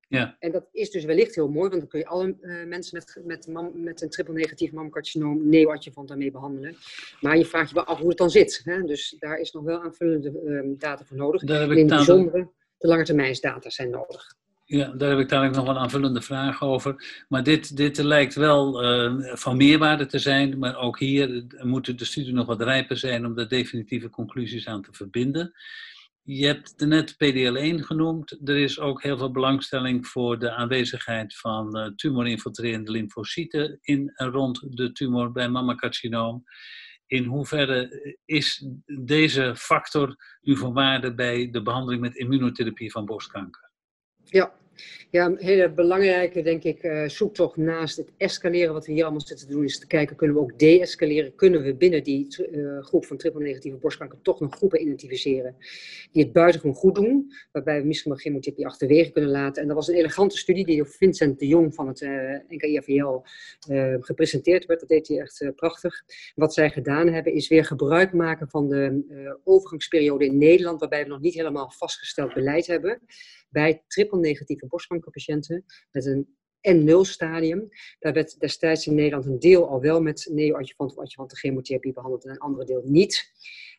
Ja. 0.07 0.35
En 0.39 0.51
dat 0.51 0.67
is 0.71 0.89
dus 0.89 1.03
wellicht 1.03 1.35
heel 1.35 1.49
mooi, 1.49 1.69
want 1.69 1.81
dan 1.81 1.89
kun 1.89 1.99
je 1.99 2.05
alle 2.05 2.35
uh, 2.41 2.65
mensen 2.65 2.97
met, 2.97 3.21
met, 3.25 3.73
met 3.73 4.01
een 4.01 4.09
triple 4.09 4.33
negatief 4.33 4.71
mammocarcinoom 4.71 5.49
neoadjuvant 5.49 6.07
daarmee 6.07 6.31
behandelen. 6.31 6.75
Maar 7.21 7.37
je 7.37 7.45
vraagt 7.45 7.69
je 7.69 7.75
wel 7.75 7.83
af 7.83 7.99
hoe 7.99 8.09
het 8.09 8.17
dan 8.17 8.29
zit. 8.29 8.61
Hè? 8.63 8.83
Dus 8.83 9.15
daar 9.19 9.39
is 9.39 9.51
nog 9.51 9.63
wel 9.63 9.81
aanvullende 9.81 10.41
uh, 10.45 10.79
data 10.79 11.05
voor 11.05 11.17
nodig. 11.17 11.43
Daar 11.43 11.59
heb 11.59 11.71
ik 11.71 11.77
in 11.77 11.85
het 11.85 11.95
bijzondere 11.95 12.49
de 12.77 12.87
langetermijnsdata 12.87 13.69
zijn 13.69 13.89
nodig. 13.89 14.35
Ja, 14.65 14.87
daar 14.87 15.09
heb 15.09 15.19
ik 15.19 15.29
dadelijk 15.29 15.55
nog 15.55 15.67
een 15.67 15.77
aanvullende 15.77 16.21
vraag 16.21 16.63
over. 16.63 17.23
Maar 17.27 17.43
dit, 17.43 17.77
dit 17.77 17.97
lijkt 17.97 18.35
wel 18.35 18.83
uh, 18.83 19.35
van 19.35 19.57
meerwaarde 19.57 20.05
te 20.05 20.19
zijn, 20.19 20.59
maar 20.59 20.77
ook 20.77 20.99
hier 20.99 21.43
moeten 21.61 21.97
de 21.97 22.05
studie 22.05 22.33
nog 22.33 22.45
wat 22.45 22.61
rijper 22.61 22.97
zijn 22.97 23.25
om 23.25 23.35
de 23.35 23.47
definitieve 23.47 24.09
conclusies 24.09 24.67
aan 24.67 24.81
te 24.81 24.93
verbinden. 24.93 25.53
Je 26.23 26.45
hebt 26.45 26.73
net 26.77 27.13
PDL1 27.13 27.85
genoemd. 27.85 28.39
Er 28.49 28.57
is 28.57 28.79
ook 28.79 29.03
heel 29.03 29.17
veel 29.17 29.31
belangstelling 29.31 30.07
voor 30.07 30.39
de 30.39 30.51
aanwezigheid 30.51 31.37
van 31.37 31.77
uh, 31.77 31.87
tumorinfiltrerende 31.95 32.91
lymfocyten 32.91 33.77
in 33.81 34.11
en 34.15 34.29
rond 34.29 34.77
de 34.77 34.91
tumor 34.91 35.31
bij 35.31 35.49
mammacarcinoom. 35.49 36.43
In 37.05 37.23
hoeverre 37.23 38.15
is 38.25 38.67
deze 39.05 39.55
factor 39.55 40.15
nu 40.41 40.57
van 40.57 40.73
waarde 40.73 41.13
bij 41.13 41.49
de 41.49 41.61
behandeling 41.61 42.01
met 42.01 42.15
immunotherapie 42.15 42.91
van 42.91 43.05
borstkanker? 43.05 43.71
Ja, 44.23 44.53
ja, 45.11 45.25
een 45.25 45.38
hele 45.38 45.71
belangrijke, 45.71 46.41
denk 46.41 46.63
ik, 46.63 46.83
uh, 46.83 47.07
zoektocht 47.07 47.57
naast 47.57 47.97
het 47.97 48.11
escaleren 48.17 48.73
wat 48.73 48.85
we 48.85 48.91
hier 48.91 49.03
allemaal 49.03 49.21
zitten 49.21 49.47
te 49.47 49.53
doen, 49.53 49.63
is 49.63 49.79
te 49.79 49.88
kijken, 49.88 50.15
kunnen 50.15 50.35
we 50.35 50.41
ook 50.41 50.59
de-escaleren? 50.59 51.35
Kunnen 51.35 51.63
we 51.63 51.75
binnen 51.75 52.03
die 52.03 52.27
uh, 52.51 52.83
groep 52.83 53.05
van 53.05 53.17
triple-negatieve 53.17 53.77
borstkanker 53.77 54.17
toch 54.21 54.39
nog 54.39 54.55
groepen 54.55 54.81
identificeren 54.81 55.55
die 56.11 56.23
het 56.23 56.33
buitengewoon 56.33 56.75
goed 56.75 56.95
doen, 56.95 57.31
waarbij 57.51 57.81
we 57.81 57.88
misschien 57.88 58.11
wel 58.11 58.19
chemotherapie 58.19 58.65
achterwege 58.65 59.11
kunnen 59.11 59.31
laten. 59.31 59.61
En 59.61 59.67
dat 59.67 59.77
was 59.77 59.88
een 59.88 59.95
elegante 59.95 60.38
studie 60.38 60.65
die 60.65 60.77
door 60.77 60.88
Vincent 60.88 61.39
de 61.39 61.47
Jong 61.47 61.73
van 61.73 61.88
het 61.88 62.01
uh, 62.01 62.33
eh, 62.33 62.41
NKIVL 62.47 63.19
gepresenteerd 64.00 64.65
werd. 64.65 64.79
Dat 64.79 64.89
deed 64.89 65.07
hij 65.07 65.19
echt 65.19 65.51
prachtig. 65.55 66.03
Wat 66.35 66.53
zij 66.53 66.69
gedaan 66.69 67.07
hebben, 67.07 67.33
is 67.33 67.47
weer 67.47 67.65
gebruik 67.65 68.13
maken 68.13 68.50
van 68.50 68.67
de 68.67 69.03
overgangsperiode 69.43 70.25
in 70.25 70.38
Nederland, 70.38 70.79
waarbij 70.79 71.03
we 71.03 71.09
nog 71.09 71.21
niet 71.21 71.33
helemaal 71.33 71.71
vastgesteld 71.77 72.33
beleid 72.33 72.67
hebben 72.67 73.01
bij 73.51 73.84
triple-negatieve 73.88 74.67
borstkankerpatiënten 74.67 75.65
met 75.91 76.05
een 76.05 76.36
N0-stadium. 76.70 77.70
Daar 78.00 78.13
werd 78.13 78.39
destijds 78.39 78.88
in 78.88 78.96
Nederland 78.96 79.25
een 79.25 79.39
deel 79.39 79.70
al 79.70 79.81
wel 79.81 80.01
met 80.01 80.27
neoadjuvant 80.31 80.91
of 80.91 80.98
adjuvante 80.98 81.36
chemotherapie 81.36 81.93
behandeld 81.93 82.25
en 82.25 82.31
een 82.31 82.38
andere 82.38 82.65
deel 82.65 82.81
niet. 82.86 83.31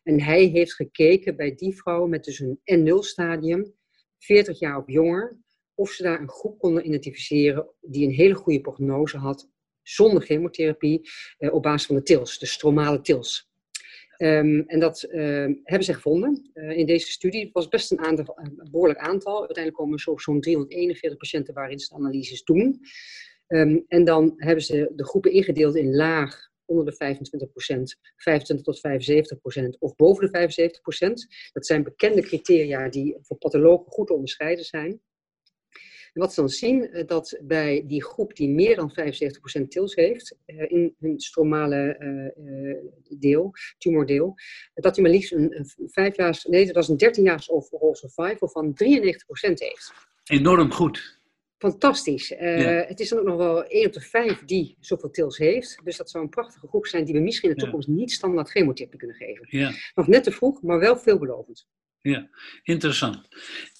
En 0.03 0.21
hij 0.21 0.43
heeft 0.45 0.73
gekeken 0.73 1.35
bij 1.35 1.55
die 1.55 1.75
vrouwen 1.75 2.09
met 2.09 2.23
dus 2.23 2.39
een 2.39 2.59
N0-stadium, 2.63 3.73
40 4.17 4.59
jaar 4.59 4.77
of 4.77 4.83
jonger, 4.87 5.39
of 5.75 5.89
ze 5.89 6.03
daar 6.03 6.21
een 6.21 6.29
groep 6.29 6.59
konden 6.59 6.85
identificeren 6.85 7.69
die 7.81 8.07
een 8.07 8.13
hele 8.13 8.33
goede 8.33 8.61
prognose 8.61 9.17
had 9.17 9.51
zonder 9.81 10.21
chemotherapie 10.21 11.09
eh, 11.37 11.53
op 11.53 11.63
basis 11.63 11.87
van 11.87 11.95
de 11.95 12.03
TILS, 12.03 12.39
de 12.39 12.45
stromale 12.45 13.01
TILS. 13.01 13.51
Ehm, 14.23 14.59
en 14.65 14.79
dat 14.79 15.03
ehm, 15.03 15.53
hebben 15.63 15.85
ze 15.85 15.93
gevonden 15.93 16.49
uh, 16.53 16.77
in 16.77 16.85
deze 16.85 17.11
studie. 17.11 17.43
Het 17.43 17.53
was 17.53 17.67
best 17.67 17.91
een, 17.91 18.17
een 18.17 18.69
behoorlijk 18.71 18.99
aantal. 18.99 19.37
Uiteindelijk 19.37 19.75
komen 19.75 19.93
er 19.93 20.21
zo'n 20.21 20.41
341 20.41 21.17
patiënten 21.17 21.53
waarin 21.53 21.79
ze 21.79 21.87
de 21.87 21.95
analyses 21.95 22.43
doen. 22.43 22.79
Um, 23.47 23.85
en 23.87 24.03
dan 24.03 24.33
hebben 24.35 24.63
ze 24.63 24.91
de 24.95 25.05
groepen 25.05 25.31
ingedeeld 25.31 25.75
in 25.75 25.95
laag 25.95 26.49
onder 26.65 26.85
de 26.85 27.17
25% 27.97 28.11
25 28.15 28.65
tot 28.65 28.81
75% 29.75 29.79
of 29.79 29.95
boven 29.95 30.31
de 30.31 30.57
75% 31.49 31.51
Dat 31.51 31.65
zijn 31.65 31.83
bekende 31.83 32.21
criteria 32.21 32.89
die 32.89 33.17
voor 33.21 33.37
pathologen 33.37 33.91
goed 33.91 34.07
te 34.07 34.13
onderscheiden 34.13 34.65
zijn 34.65 35.01
wat 36.13 36.33
ze 36.33 36.39
dan 36.39 36.49
zien, 36.49 36.89
uh, 36.97 37.07
dat 37.07 37.39
bij 37.41 37.83
die 37.87 38.03
groep 38.03 38.35
die 38.35 38.49
meer 38.49 38.75
dan 38.75 38.91
75% 39.59 39.67
TILS 39.67 39.95
heeft, 39.95 40.35
uh, 40.45 40.71
in 40.71 40.95
hun 40.99 41.19
stromale 41.19 41.97
uh, 42.39 43.19
deel, 43.19 43.53
tumordeel, 43.77 44.35
dat 44.73 44.95
hij 44.95 45.03
maar 45.03 45.13
liefst 45.13 45.31
een, 45.31 45.71
vijfjaars, 45.87 46.43
nee, 46.43 46.65
dat 46.65 46.75
was 46.75 46.87
een 46.87 46.97
13 46.97 47.23
jaar 47.23 47.45
overall 47.47 47.93
survival 47.93 48.49
van 48.49 48.73
93% 48.73 48.73
heeft. 49.53 49.93
Enorm 50.23 50.71
goed. 50.71 51.21
Fantastisch. 51.57 52.27
Ja. 52.27 52.37
Het 52.87 52.99
is 52.99 53.09
dan 53.09 53.19
ook 53.19 53.25
nog 53.25 53.37
wel 53.37 53.63
1 53.63 53.85
op 53.85 53.93
de 53.93 54.01
5 54.01 54.43
die 54.45 54.77
zoveel 54.79 55.09
TILS 55.09 55.37
heeft. 55.37 55.79
Dus 55.83 55.97
dat 55.97 56.09
zou 56.09 56.23
een 56.23 56.29
prachtige 56.29 56.67
groep 56.67 56.85
zijn 56.85 57.05
die 57.05 57.13
we 57.13 57.19
misschien 57.19 57.49
in 57.49 57.55
de 57.55 57.61
toekomst 57.61 57.87
ja. 57.87 57.93
niet 57.93 58.11
standaard 58.11 58.49
chemotherapie 58.49 58.99
kunnen 58.99 59.15
geven. 59.15 59.45
Ja. 59.49 59.71
Nog 59.95 60.07
net 60.07 60.23
te 60.23 60.31
vroeg, 60.31 60.61
maar 60.61 60.79
wel 60.79 60.97
veelbelovend. 60.97 61.67
Ja, 62.03 62.27
interessant. 62.63 63.27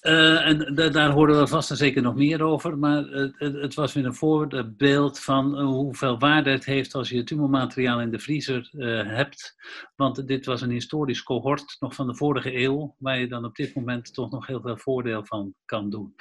Uh, 0.02 0.46
en 0.46 0.74
daar 0.74 1.10
horen 1.10 1.38
we 1.38 1.46
vast 1.46 1.70
en 1.70 1.76
zeker 1.76 2.02
nog 2.02 2.14
meer 2.14 2.42
over, 2.42 2.78
maar 2.78 3.02
het, 3.04 3.34
het 3.38 3.74
was 3.74 3.92
weer 3.92 4.04
een 4.04 4.14
voorbeeld 4.14 5.20
van 5.20 5.58
uh, 5.58 5.66
hoeveel 5.66 6.18
waarde 6.18 6.50
het 6.50 6.64
heeft 6.64 6.94
als 6.94 7.08
je 7.08 7.24
tumormateriaal 7.24 8.00
in 8.00 8.10
de 8.10 8.18
vriezer 8.18 8.70
uh, 8.72 9.06
hebt. 9.06 9.54
Want 9.96 10.26
dit 10.26 10.46
was 10.46 10.60
een 10.60 10.70
historisch 10.70 11.22
cohort 11.22 11.76
nog 11.80 11.94
van 11.94 12.06
de 12.06 12.16
vorige 12.16 12.58
eeuw, 12.58 12.94
waar 12.98 13.18
je 13.18 13.28
dan 13.28 13.44
op 13.44 13.54
dit 13.54 13.74
moment 13.74 14.14
toch 14.14 14.30
nog 14.30 14.46
heel 14.46 14.60
veel 14.60 14.76
voordeel 14.76 15.24
van 15.24 15.54
kan 15.64 15.90
doen. 15.90 16.14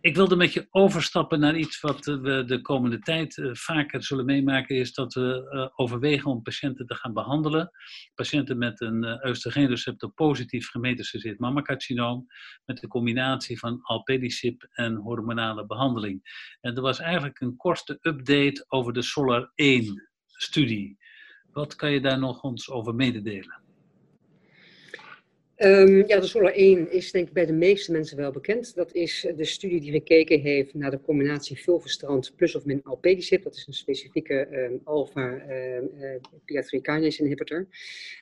Ik 0.00 0.14
wilde 0.14 0.36
met 0.36 0.52
je 0.52 0.66
overstappen 0.70 1.40
naar 1.40 1.56
iets 1.56 1.80
wat 1.80 2.04
we 2.04 2.44
de 2.46 2.60
komende 2.60 2.98
tijd 2.98 3.38
eh, 3.38 3.48
vaker 3.52 4.04
zullen 4.04 4.24
meemaken, 4.24 4.76
is 4.76 4.92
dat 4.92 5.14
we 5.14 5.48
eh, 5.50 5.68
overwegen 5.74 6.30
om 6.30 6.42
patiënten 6.42 6.86
te 6.86 6.94
gaan 6.94 7.12
behandelen. 7.12 7.70
Patiënten 8.14 8.58
met 8.58 8.80
een 8.80 9.04
uh, 9.04 9.28
oestrogeenreceptor 9.30 10.10
positief 10.10 10.68
gemetastaseerd 10.68 11.38
mammacarcinoom, 11.38 12.26
met 12.64 12.80
de 12.80 12.88
combinatie 12.88 13.58
van 13.58 13.82
alpelisib 13.82 14.66
en 14.70 14.94
hormonale 14.94 15.66
behandeling. 15.66 16.22
En 16.60 16.74
er 16.76 16.82
was 16.82 16.98
eigenlijk 16.98 17.40
een 17.40 17.56
korte 17.56 17.98
update 18.00 18.64
over 18.68 18.92
de 18.92 19.02
SOLAR 19.02 19.52
1 19.54 20.10
studie. 20.26 20.98
Wat 21.52 21.76
kan 21.76 21.92
je 21.92 22.00
daar 22.00 22.18
nog 22.18 22.42
ons 22.42 22.70
over 22.70 22.94
mededelen? 22.94 23.63
Um, 25.64 26.06
ja, 26.06 26.20
de 26.20 26.26
Solar 26.26 26.52
1 26.52 26.92
is 26.92 27.12
denk 27.12 27.26
ik 27.26 27.32
bij 27.32 27.46
de 27.46 27.52
meeste 27.52 27.92
mensen 27.92 28.16
wel 28.16 28.30
bekend. 28.30 28.74
Dat 28.74 28.92
is 28.92 29.26
de 29.36 29.44
studie 29.44 29.80
die 29.80 29.90
gekeken 29.90 30.40
heeft 30.40 30.74
naar 30.74 30.90
de 30.90 31.00
combinatie 31.00 31.56
fulvestrant 31.56 32.32
plus 32.36 32.54
of 32.54 32.64
min 32.64 32.82
alpelisib. 32.82 33.42
Dat 33.42 33.54
is 33.54 33.66
een 33.66 33.72
specifieke 33.72 34.48
um, 34.50 34.80
alpha 34.84 35.46
uh, 35.48 35.82
PI3 36.22 37.16
inhibitor. 37.16 37.66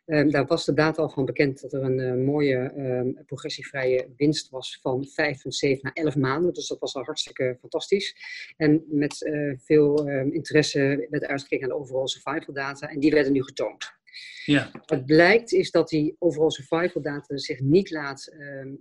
Um, 0.06 0.30
daar 0.30 0.46
was 0.46 0.64
de 0.64 0.74
data 0.74 1.02
al 1.02 1.08
van 1.08 1.24
bekend 1.24 1.60
dat 1.60 1.72
er 1.72 1.82
een 1.82 1.98
uh, 1.98 2.24
mooie 2.26 2.72
progressievrije 3.26 4.08
winst 4.16 4.50
was 4.50 4.78
van 4.82 5.06
5,7 5.06 5.80
naar 5.80 5.92
11 5.92 6.16
maanden. 6.16 6.52
Dus 6.52 6.68
dat 6.68 6.78
was 6.78 6.94
al 6.94 7.04
hartstikke 7.04 7.56
fantastisch. 7.60 8.16
En 8.56 8.84
met 8.86 9.20
uh, 9.20 9.54
veel 9.58 10.08
interesse 10.08 11.06
werd 11.10 11.24
uitgekeken 11.24 11.68
naar 11.68 11.76
de 11.76 11.82
overall 11.82 12.06
survival 12.06 12.54
data 12.54 12.90
en 12.90 13.00
die 13.00 13.10
werden 13.10 13.32
nu 13.32 13.42
getoond. 13.42 14.00
Ja. 14.44 14.70
Wat 14.86 15.06
blijkt 15.06 15.52
is 15.52 15.70
dat 15.70 15.88
die 15.88 16.16
overall 16.18 16.50
survival 16.50 17.02
data 17.02 17.36
zich 17.36 17.60
niet 17.60 17.90
laat 17.90 18.32
uh, 18.38 18.72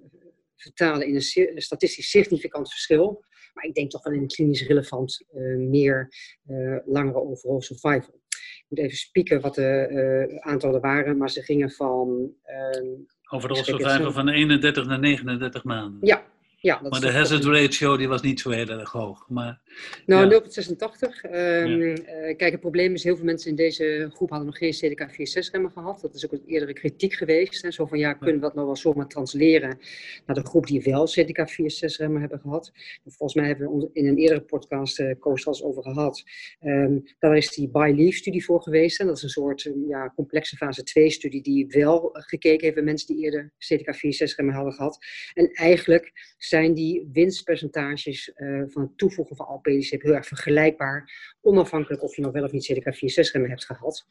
vertalen 0.55 1.07
in 1.07 1.15
een 1.15 1.61
statistisch 1.61 2.09
significant 2.09 2.69
verschil. 2.69 3.23
Maar 3.53 3.65
ik 3.65 3.73
denk 3.73 3.91
toch 3.91 4.03
wel 4.03 4.13
in 4.13 4.21
een 4.21 4.27
klinisch 4.27 4.67
relevant 4.67 5.25
uh, 5.33 5.57
meer 5.57 6.13
uh, 6.47 6.77
langere 6.85 7.21
overall 7.21 7.61
survival. 7.61 8.19
Ik 8.29 8.65
moet 8.67 8.79
even 8.79 8.97
spieken 8.97 9.41
wat 9.41 9.55
de 9.55 10.37
aantallen 10.39 10.81
waren, 10.81 11.17
maar 11.17 11.29
ze 11.29 11.41
gingen 11.41 11.71
van... 11.71 12.33
Ehm, 12.43 12.87
overall 13.29 13.63
survival 13.63 14.11
van 14.11 14.29
31 14.29 14.85
naar 14.85 14.99
39 14.99 15.63
maanden. 15.63 15.99
Ja, 16.07 16.25
ja, 16.61 16.79
dat 16.81 16.91
maar 16.91 16.99
de 16.99 17.11
hazard 17.11 17.43
ratio 17.43 17.97
die 17.97 18.07
was 18.07 18.21
niet 18.21 18.39
zo 18.39 18.49
heel 18.49 18.69
erg 18.69 18.91
hoog. 18.91 19.25
Maar, 19.29 19.61
nou, 20.05 20.29
ja. 20.29 20.41
0,86. 20.41 21.23
Um, 21.23 21.31
ja. 21.31 21.95
uh, 21.95 22.37
kijk, 22.37 22.51
het 22.51 22.59
probleem 22.59 22.93
is, 22.93 23.03
heel 23.03 23.15
veel 23.15 23.25
mensen 23.25 23.49
in 23.49 23.55
deze 23.55 24.09
groep 24.13 24.29
hadden 24.29 24.47
nog 24.47 24.57
geen 24.57 24.73
CDK4-6-remmer 24.73 25.71
gehad. 25.71 26.01
Dat 26.01 26.15
is 26.15 26.25
ook 26.25 26.31
een 26.31 26.43
eerdere 26.45 26.73
kritiek 26.73 27.13
geweest. 27.13 27.61
Hè. 27.61 27.71
Zo 27.71 27.85
van, 27.85 27.99
ja, 27.99 28.13
kunnen 28.13 28.35
we 28.35 28.41
dat 28.41 28.53
nou 28.53 28.65
wel 28.65 28.75
zomaar 28.75 29.07
transleren 29.07 29.79
naar 30.25 30.35
de 30.35 30.45
groep 30.45 30.67
die 30.67 30.81
wel 30.81 31.07
CDK4-6-remmer 31.09 32.19
hebben 32.19 32.39
gehad? 32.39 32.71
volgens 33.05 33.33
mij 33.33 33.47
hebben 33.47 33.77
we 33.77 33.89
in 33.93 34.07
een 34.07 34.17
eerdere 34.17 34.41
podcast 34.41 34.99
uh, 34.99 35.11
Koos 35.19 35.63
over 35.63 35.83
gehad. 35.83 36.23
Um, 36.61 37.03
daar 37.19 37.37
is 37.37 37.53
die 37.53 37.69
ByLeaf-studie 37.69 38.45
voor 38.45 38.61
geweest. 38.61 38.99
En 38.99 39.07
dat 39.07 39.17
is 39.17 39.23
een 39.23 39.29
soort 39.29 39.69
ja, 39.87 40.11
complexe 40.15 40.55
fase 40.55 40.81
2-studie 40.81 41.41
die 41.41 41.67
wel 41.67 42.09
gekeken 42.13 42.61
heeft 42.61 42.75
bij 42.75 42.83
mensen 42.83 43.15
die 43.15 43.23
eerder 43.23 43.51
CDK4-6-remmer 43.51 44.53
hadden 44.53 44.73
gehad. 44.73 45.05
En 45.33 45.51
eigenlijk 45.51 46.11
zijn 46.37 46.73
die 46.73 47.09
winstpercentages 47.13 48.31
uh, 48.35 48.63
van 48.67 48.81
het 48.81 48.97
toevoegen 48.97 49.35
van 49.35 49.47
alpelisib 49.61 50.01
heel 50.01 50.13
erg 50.13 50.27
vergelijkbaar, 50.27 51.11
onafhankelijk 51.41 52.03
of 52.03 52.15
je 52.15 52.21
nou 52.21 52.33
wel 52.33 52.43
of 52.43 52.51
niet 52.51 52.71
CDK4-6-remmen 52.71 53.49
hebt 53.49 53.65
gehad. 53.65 54.07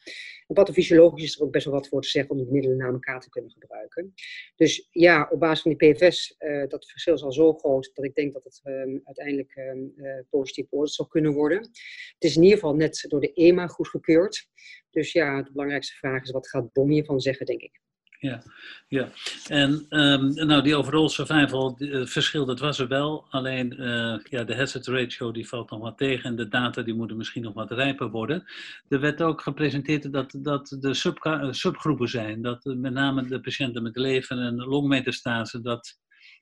En 0.47 0.54
pathofysiologisch 0.54 1.25
is 1.25 1.37
er 1.37 1.42
ook 1.42 1.52
best 1.52 1.64
wel 1.64 1.75
wat 1.75 1.88
voor 1.88 2.02
te 2.02 2.09
zeggen 2.09 2.30
om 2.30 2.37
die 2.37 2.52
middelen 2.52 2.76
naar 2.76 2.92
elkaar 2.92 3.21
te 3.21 3.28
kunnen 3.28 3.50
gebruiken. 3.50 4.14
Dus 4.57 4.88
ja, 4.90 5.28
op 5.30 5.40
basis 5.40 5.62
van 5.62 5.75
die 5.75 5.92
PFS, 5.92 6.35
uh, 6.38 6.66
dat 6.69 6.90
verschil 6.90 7.14
is 7.14 7.23
al 7.23 7.33
zo 7.33 7.54
groot 7.54 7.90
dat 7.95 8.04
ik 8.04 8.14
denk 8.14 8.33
dat 8.33 8.45
het 8.45 8.61
um, 8.64 9.00
uiteindelijk 9.04 9.57
um, 9.57 9.92
uh, 9.97 10.19
positief 10.30 10.69
beoordeeld 10.69 10.95
zal 10.95 11.07
kunnen 11.07 11.33
worden. 11.33 11.59
Het 11.59 12.25
is 12.25 12.37
in 12.37 12.42
ieder 12.42 12.59
geval 12.59 12.75
net 12.75 13.04
door 13.09 13.21
de 13.21 13.33
EMA 13.33 13.66
goedgekeurd. 13.66 14.49
Dus 14.90 15.12
ja, 15.12 15.42
de 15.42 15.50
belangrijkste 15.52 15.95
vraag 15.95 16.23
is 16.23 16.30
wat 16.30 16.49
gaat 16.49 16.73
BOM 16.73 16.90
hiervan 16.90 17.21
zeggen, 17.21 17.47
denk 17.47 17.61
ik. 17.61 17.80
Ja, 18.21 18.43
ja. 18.89 19.09
en 19.47 19.87
um, 19.89 20.47
nou, 20.47 20.62
die 20.62 20.77
overall 20.77 21.09
survival 21.09 21.77
uh, 21.79 22.07
verschil, 22.07 22.45
dat 22.45 22.59
was 22.59 22.79
er 22.79 22.89
wel. 22.89 23.27
Alleen 23.31 23.83
uh, 23.83 24.19
ja, 24.25 24.45
de 24.45 24.57
hazard 24.57 24.87
ratio 24.87 25.33
die 25.33 25.49
valt 25.49 25.71
nog 25.71 25.81
wat 25.81 25.99
tegen 25.99 26.25
en 26.25 26.37
de 26.37 26.49
data 26.49 26.83
die 26.83 26.95
moeten 26.95 27.17
misschien 27.17 27.43
nog 27.43 27.55
wat 27.55 27.71
rijper 27.71 28.11
worden. 28.11 28.45
Er 28.89 29.00
werd 29.00 29.23
ook 29.23 29.41
gepresenteerd 29.41 30.12
dat, 30.12 30.35
dat 30.39 30.77
er 30.81 30.97
sub, 30.97 31.49
subgroepen 31.50 32.09
zijn. 32.09 32.43
Dat 32.43 32.65
met 32.65 32.93
name 32.93 33.27
de 33.27 33.41
patiënten 33.41 33.83
met 33.83 33.97
leven- 33.97 34.39
en 34.39 34.57
longmetastase, 34.57 35.61
dat 35.61 35.99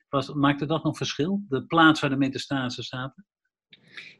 was, 0.08 0.32
maakte 0.32 0.66
dat 0.66 0.84
nog 0.84 0.96
verschil? 0.96 1.44
De 1.48 1.66
plaats 1.66 2.00
waar 2.00 2.10
de 2.10 2.16
metastase 2.16 2.82
zaten? 2.82 3.26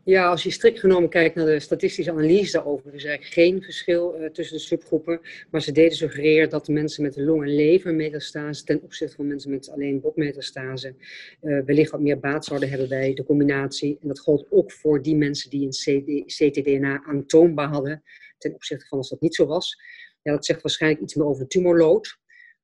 Ja, 0.05 0.29
als 0.29 0.43
je 0.43 0.51
strikt 0.51 0.79
genomen 0.79 1.09
kijkt 1.09 1.35
naar 1.35 1.47
de 1.47 1.61
statistische 1.61 2.11
analyse 2.11 2.53
daarover, 2.53 2.95
is 2.95 3.03
er 3.03 3.09
eigenlijk 3.09 3.35
geen 3.35 3.63
verschil 3.63 4.21
uh, 4.21 4.29
tussen 4.29 4.57
de 4.57 4.63
subgroepen. 4.63 5.21
Maar 5.51 5.63
ze 5.63 5.73
deden 5.73 5.97
suggereren 5.97 6.51
dat 6.51 6.69
mensen 6.69 7.03
met 7.03 7.17
long- 7.17 7.43
en 7.43 7.55
levermetastase 7.55 8.65
ten 8.65 8.83
opzichte 8.83 9.17
van 9.17 9.27
mensen 9.27 9.51
met 9.51 9.71
alleen 9.71 10.01
botmetastase 10.01 10.95
uh, 11.43 11.65
wellicht 11.65 11.91
wat 11.91 12.01
meer 12.01 12.19
baat 12.21 12.45
zouden 12.45 12.69
hebben 12.69 12.89
bij 12.89 13.15
de 13.15 13.25
combinatie. 13.25 13.99
En 14.01 14.09
dat 14.09 14.19
gold 14.19 14.47
ook 14.51 14.73
voor 14.73 15.03
die 15.03 15.17
mensen 15.17 15.51
die 15.51 15.67
een 15.67 16.25
ctDNA 16.27 17.03
aantoonbaar 17.05 17.69
hadden, 17.69 18.03
ten 18.39 18.55
opzichte 18.55 18.87
van 18.87 18.99
als 18.99 19.09
dat 19.09 19.21
niet 19.21 19.35
zo 19.35 19.47
was. 19.47 19.77
Ja, 20.23 20.33
dat 20.33 20.45
zegt 20.45 20.63
waarschijnlijk 20.63 21.03
iets 21.03 21.15
meer 21.15 21.27
over 21.27 21.43
de 21.43 21.49
tumorload. 21.49 22.19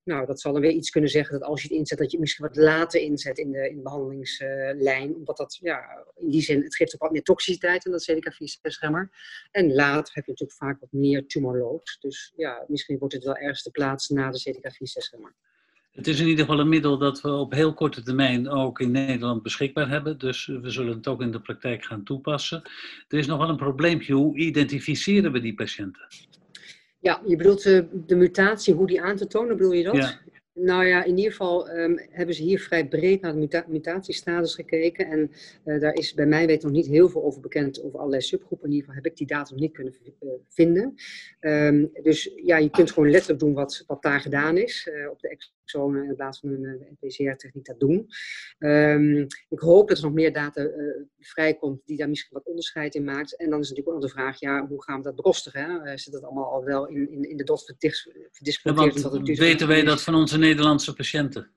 Nou, 0.04 0.26
dat 0.26 0.40
zal 0.40 0.52
dan 0.52 0.60
weer 0.60 0.70
iets 0.70 0.90
kunnen 0.90 1.10
zeggen 1.10 1.38
dat 1.38 1.48
als 1.48 1.62
je 1.62 1.68
het 1.68 1.76
inzet, 1.76 1.98
dat 1.98 2.10
je 2.10 2.18
misschien 2.18 2.46
wat 2.46 2.56
later 2.56 3.00
inzet 3.00 3.38
in 3.38 3.50
de, 3.50 3.68
in 3.68 3.76
de 3.76 3.82
behandelingslijn. 3.82 5.14
omdat 5.14 5.36
dat, 5.36 5.58
ja, 5.60 6.04
in 6.16 6.30
die 6.30 6.42
zin, 6.42 6.62
het 6.62 6.76
geeft 6.76 6.94
ook 6.94 7.00
wat 7.00 7.10
meer 7.10 7.22
toxiciteit 7.22 7.82
dan 7.82 7.92
dat 7.92 8.10
CDK4-6-remmer. 8.10 9.10
En 9.50 9.74
later 9.74 10.14
heb 10.14 10.24
je 10.24 10.30
natuurlijk 10.30 10.58
vaak 10.58 10.80
wat 10.80 10.92
meer 10.92 11.26
tumorload. 11.26 11.96
Dus 12.00 12.32
ja, 12.36 12.64
misschien 12.68 12.98
wordt 12.98 13.14
het 13.14 13.24
wel 13.24 13.36
ergens 13.36 13.62
de 13.62 13.70
plaats 13.70 14.08
na 14.08 14.30
de 14.30 14.40
CDK4-6-remmer. 14.50 15.34
Het 15.92 16.06
is 16.06 16.20
in 16.20 16.26
ieder 16.26 16.44
geval 16.44 16.60
een 16.60 16.68
middel 16.68 16.98
dat 16.98 17.20
we 17.20 17.32
op 17.32 17.52
heel 17.52 17.74
korte 17.74 18.02
termijn 18.02 18.48
ook 18.48 18.80
in 18.80 18.90
Nederland 18.90 19.42
beschikbaar 19.42 19.88
hebben. 19.88 20.18
Dus 20.18 20.46
we 20.46 20.70
zullen 20.70 20.96
het 20.96 21.08
ook 21.08 21.22
in 21.22 21.30
de 21.30 21.40
praktijk 21.40 21.84
gaan 21.84 22.04
toepassen. 22.04 22.62
Er 23.08 23.18
is 23.18 23.26
nog 23.26 23.38
wel 23.38 23.48
een 23.48 23.56
probleempje. 23.56 24.14
Hoe 24.14 24.38
identificeren 24.38 25.32
we 25.32 25.40
die 25.40 25.54
patiënten? 25.54 26.06
Ja, 27.04 27.20
je 27.26 27.36
bedoelt 27.36 27.62
de, 27.62 27.86
de 28.06 28.16
mutatie, 28.16 28.74
hoe 28.74 28.86
die 28.86 29.02
aan 29.02 29.16
te 29.16 29.26
tonen, 29.26 29.56
bedoel 29.56 29.72
je 29.72 29.82
dat? 29.82 30.18
Nou 30.54 30.86
ja, 30.86 31.04
in 31.04 31.16
ieder 31.16 31.30
geval 31.30 31.70
um, 31.70 32.00
hebben 32.10 32.34
ze 32.34 32.42
hier 32.42 32.60
vrij 32.60 32.88
breed 32.88 33.20
naar 33.20 33.32
de 33.32 33.38
muta 33.38 33.64
mutatiestatus 33.68 34.54
gekeken. 34.54 35.06
En 35.06 35.30
uh, 35.64 35.80
daar 35.80 35.94
is 35.94 36.14
bij 36.14 36.26
mij 36.26 36.46
weet 36.46 36.62
nog 36.62 36.72
niet 36.72 36.86
heel 36.86 37.08
veel 37.08 37.24
over 37.24 37.40
bekend, 37.40 37.82
over 37.82 37.98
allerlei 37.98 38.22
subgroepen. 38.22 38.66
In 38.68 38.74
ieder 38.74 38.86
geval 38.86 39.02
heb 39.02 39.12
ik 39.12 39.18
die 39.18 39.26
data 39.26 39.50
nog 39.50 39.60
niet 39.60 39.72
kunnen 39.72 39.94
uh, 40.20 40.30
vinden. 40.48 40.94
Um, 41.40 41.90
dus 42.02 42.30
ja, 42.36 42.56
je 42.56 42.70
kunt 42.70 42.92
gewoon 42.92 43.10
letterlijk 43.10 43.40
doen 43.40 43.54
wat, 43.54 43.84
wat 43.86 44.02
daar 44.02 44.20
gedaan 44.20 44.56
is. 44.56 44.88
Uh, 44.92 45.10
op 45.10 45.20
de 45.20 45.28
exonen 45.28 46.04
in 46.04 46.14
plaats 46.14 46.40
van 46.40 46.50
een 46.50 46.96
PCR-techniek 47.00 47.64
dat 47.64 47.80
doen. 47.80 48.06
Um, 48.58 49.26
ik 49.48 49.58
hoop 49.58 49.88
dat 49.88 49.98
er 49.98 50.04
nog 50.04 50.12
meer 50.12 50.32
data 50.32 50.70
vrijkomt 51.20 51.80
die 51.84 51.96
daar 51.96 52.08
misschien 52.08 52.34
wat 52.34 52.46
onderscheid 52.46 52.94
in 52.94 53.04
maakt. 53.04 53.36
En 53.36 53.50
dan 53.50 53.60
is 53.60 53.68
natuurlijk 53.68 53.96
ook 53.96 54.02
nog 54.02 54.10
de 54.12 54.18
vraag, 54.18 54.40
ja, 54.40 54.66
hoe 54.66 54.82
gaan 54.82 54.96
we 54.96 55.02
dat 55.02 55.16
bekostigen? 55.16 55.80
Hè? 55.82 55.96
zit 55.96 56.12
dat 56.12 56.22
allemaal 56.22 56.52
al 56.52 56.64
wel 56.64 56.88
in, 56.88 57.10
in, 57.10 57.30
in 57.30 57.36
de 57.36 57.44
dot 57.44 57.64
verdisconteerd? 58.30 59.26
Ja, 59.26 59.44
weten 59.44 59.68
wij 59.68 59.82
dat 59.82 60.02
van 60.02 60.14
onze 60.14 60.38
Nederlandse 60.44 60.92
patiënten? 60.92 61.50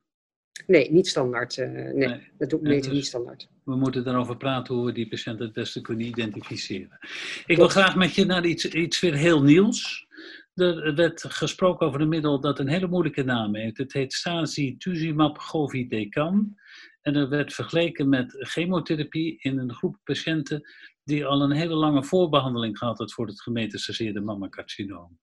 Nee, 0.67 0.91
niet 0.91 1.07
standaard. 1.07 1.57
Uh, 1.57 1.67
nee, 1.67 1.93
nee, 1.93 2.31
dat 2.37 2.49
doet 2.49 2.61
meten 2.61 2.81
dus 2.81 2.91
niet 2.91 3.05
standaard. 3.05 3.49
We 3.63 3.75
moeten 3.75 4.07
erover 4.07 4.37
praten 4.37 4.75
hoe 4.75 4.85
we 4.85 4.91
die 4.91 5.07
patiënten 5.07 5.45
het 5.45 5.53
beste 5.53 5.81
kunnen 5.81 6.05
identificeren. 6.05 6.97
Ik 7.45 7.57
wil 7.57 7.67
graag 7.67 7.95
met 7.95 8.15
je 8.15 8.25
naar 8.25 8.45
iets, 8.45 8.65
iets 8.65 8.99
weer 8.99 9.13
heel 9.13 9.43
nieuws. 9.43 10.05
Er 10.53 10.95
werd 10.95 11.23
gesproken 11.27 11.87
over 11.87 12.01
een 12.01 12.09
middel 12.09 12.39
dat 12.39 12.59
een 12.59 12.67
hele 12.67 12.87
moeilijke 12.87 13.23
naam 13.23 13.55
heeft. 13.55 13.77
Het 13.77 13.93
heet 13.93 14.13
Sazituzumab 14.13 15.37
govitecan. 15.37 16.55
En 17.01 17.15
er 17.15 17.29
werd 17.29 17.53
vergeleken 17.53 18.09
met 18.09 18.35
chemotherapie 18.37 19.37
in 19.39 19.57
een 19.57 19.73
groep 19.73 19.97
patiënten 20.03 20.61
die 21.03 21.25
al 21.25 21.41
een 21.41 21.51
hele 21.51 21.75
lange 21.75 22.03
voorbehandeling 22.03 22.77
gehad 22.77 22.97
had 22.97 23.13
voor 23.13 23.27
het 23.27 23.41
gemetastaseerde 23.41 24.21
mammacarcinoom 24.21 25.19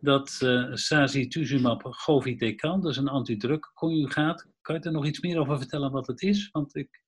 dat 0.00 0.38
uh, 0.42 0.74
sazituzumab 0.74 1.82
govitecan, 1.84 2.80
dat 2.80 2.90
is 2.90 2.96
een 2.96 3.08
antidrukconjugaat. 3.08 4.46
Kan 4.60 4.74
je 4.74 4.80
er 4.80 4.92
nog 4.92 5.06
iets 5.06 5.20
meer 5.20 5.38
over 5.38 5.58
vertellen 5.58 5.92
wat 5.92 6.06
het 6.06 6.22
is? 6.22 6.48
Want 6.52 6.76
ik... 6.76 7.02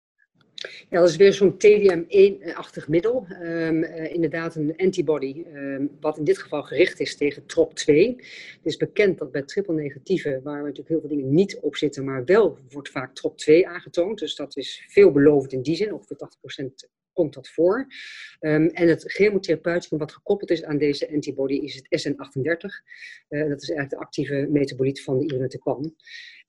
Ja, 0.90 1.00
dat 1.00 1.08
is 1.08 1.16
weer 1.16 1.32
zo'n 1.32 1.54
TDM1-achtig 1.54 2.88
middel. 2.88 3.26
Um, 3.42 3.82
uh, 3.82 4.14
inderdaad 4.14 4.54
een 4.54 4.74
antibody, 4.76 5.44
um, 5.54 5.90
wat 6.00 6.18
in 6.18 6.24
dit 6.24 6.38
geval 6.38 6.62
gericht 6.62 7.00
is 7.00 7.16
tegen 7.16 7.42
TROP2. 7.42 7.94
Het 8.56 8.60
is 8.62 8.76
bekend 8.76 9.18
dat 9.18 9.32
bij 9.32 9.42
triple 9.42 9.74
negatieve, 9.74 10.40
waar 10.42 10.62
natuurlijk 10.62 10.88
heel 10.88 11.00
veel 11.00 11.08
dingen 11.08 11.34
niet 11.34 11.58
op 11.60 11.76
zitten, 11.76 12.04
maar 12.04 12.24
wel 12.24 12.58
wordt 12.70 12.88
vaak 12.88 13.10
TROP2 13.10 13.66
aangetoond. 13.66 14.18
Dus 14.18 14.34
dat 14.34 14.56
is 14.56 14.84
veelbelovend 14.88 15.52
in 15.52 15.62
die 15.62 15.76
zin, 15.76 15.92
ongeveer 15.92 16.28
80% 16.62 16.90
komt 17.12 17.34
dat 17.34 17.48
voor. 17.48 17.86
Um, 18.40 18.66
en 18.66 18.88
het 18.88 19.12
chemotherapeuticum 19.12 19.98
wat 19.98 20.12
gekoppeld 20.12 20.50
is 20.50 20.64
aan 20.64 20.78
deze 20.78 21.12
antibody 21.12 21.54
is 21.54 21.74
het 21.74 22.08
SN38. 22.08 22.18
Uh, 23.28 23.48
dat 23.48 23.62
is 23.62 23.70
eigenlijk 23.70 23.90
de 23.90 23.96
actieve 23.96 24.46
metaboliet 24.50 25.02
van 25.02 25.18
de 25.18 25.24
irinotecan. 25.24 25.94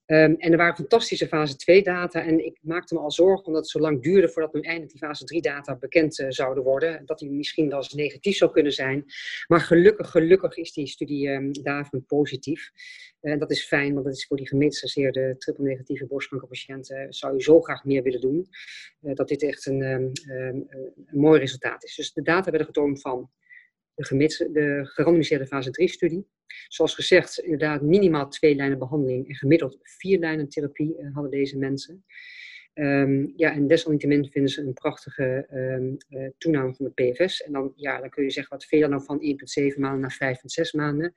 Um, 0.06 0.34
en 0.38 0.52
er 0.52 0.56
waren 0.56 0.74
fantastische 0.74 1.26
fase 1.26 1.56
2 1.56 1.82
data 1.82 2.24
en 2.24 2.44
ik 2.44 2.58
maakte 2.62 2.94
me 2.94 3.00
al 3.00 3.10
zorgen 3.10 3.46
omdat 3.46 3.62
het 3.62 3.70
zo 3.70 3.78
lang 3.78 4.02
duurde 4.02 4.28
voordat 4.28 4.52
nu 4.54 4.60
eindelijk 4.60 4.90
die 4.92 5.00
fase 5.00 5.24
3 5.24 5.42
data 5.42 5.76
bekend 5.76 6.18
uh, 6.18 6.26
zouden 6.28 6.64
worden. 6.64 7.06
Dat 7.06 7.18
die 7.18 7.30
misschien 7.30 7.68
wel 7.68 7.76
eens 7.78 7.92
negatief 7.92 8.36
zou 8.36 8.52
kunnen 8.52 8.72
zijn. 8.72 9.04
Maar 9.46 9.60
gelukkig, 9.60 10.10
gelukkig 10.10 10.56
is 10.56 10.72
die 10.72 10.86
studie 10.86 11.28
um, 11.28 11.52
daarvan 11.52 12.06
positief. 12.06 12.70
En 13.20 13.32
uh, 13.32 13.38
dat 13.38 13.50
is 13.50 13.66
fijn, 13.66 13.92
want 13.92 14.04
dat 14.04 14.14
is 14.14 14.26
voor 14.26 14.36
die 14.36 14.48
gemetastaseerde 14.48 15.34
triple-negatieve 15.38 16.06
borstkankerpatiënten 16.06 17.02
uh, 17.02 17.06
zou 17.08 17.34
je 17.34 17.42
zo 17.42 17.60
graag 17.60 17.84
meer 17.84 18.02
willen 18.02 18.20
doen. 18.20 18.46
Dat 19.00 19.28
dit 19.28 19.42
echt 19.42 19.66
een, 19.66 19.82
um, 19.82 20.12
een 20.26 20.68
mooi 21.10 21.40
resultaat 21.40 21.84
is. 21.84 21.94
Dus 21.94 22.12
de 22.12 22.22
data 22.22 22.50
werden 22.50 22.66
getoond 22.66 23.00
van 23.00 23.30
de, 24.08 24.48
de 24.52 24.80
gerandomiseerde 24.84 25.46
fase 25.46 25.70
3-studie. 25.82 26.26
Zoals 26.68 26.94
gezegd, 26.94 27.38
inderdaad 27.38 27.82
minimaal 27.82 28.28
twee 28.28 28.54
lijnen 28.54 28.78
behandeling 28.78 29.28
en 29.28 29.34
gemiddeld 29.34 29.78
vier 29.82 30.18
lijnen 30.18 30.48
therapie 30.48 30.96
uh, 30.98 31.14
hadden 31.14 31.30
deze 31.30 31.58
mensen. 31.58 32.04
Um, 32.74 33.32
ja, 33.36 33.52
en 33.52 33.66
desalniettemin 33.66 34.30
vinden 34.30 34.50
ze 34.50 34.60
een 34.60 34.72
prachtige 34.72 35.46
um, 35.52 35.96
uh, 36.10 36.28
toename 36.38 36.74
van 36.74 36.92
de 36.94 37.12
PFS. 37.12 37.42
En 37.42 37.52
dan, 37.52 37.72
ja, 37.76 38.00
dan 38.00 38.10
kun 38.10 38.24
je 38.24 38.30
zeggen, 38.30 38.56
wat 38.56 38.66
veel 38.66 38.88
dan 38.88 39.04
van 39.04 39.20
1,7 39.72 39.78
maanden 39.78 40.00
naar 40.00 40.36
5,6 40.66 40.70
maanden? 40.76 41.12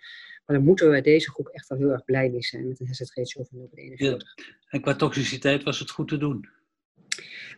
Maar 0.45 0.55
dan 0.55 0.65
moeten 0.65 0.85
we 0.85 0.91
bij 0.91 1.01
deze 1.01 1.29
groep 1.29 1.47
echt 1.47 1.67
wel 1.67 1.77
heel 1.77 1.91
erg 1.91 2.05
blij 2.05 2.29
mee 2.29 2.43
zijn 2.43 2.67
met 2.67 2.79
een 2.79 2.87
hazard 2.87 3.13
ratio 3.13 3.43
van 3.43 3.69
0,41. 3.69 3.93
Ja. 3.95 4.17
En 4.69 4.81
qua 4.81 4.95
toxiciteit 4.95 5.63
was 5.63 5.79
het 5.79 5.89
goed 5.89 6.07
te 6.07 6.17
doen? 6.17 6.49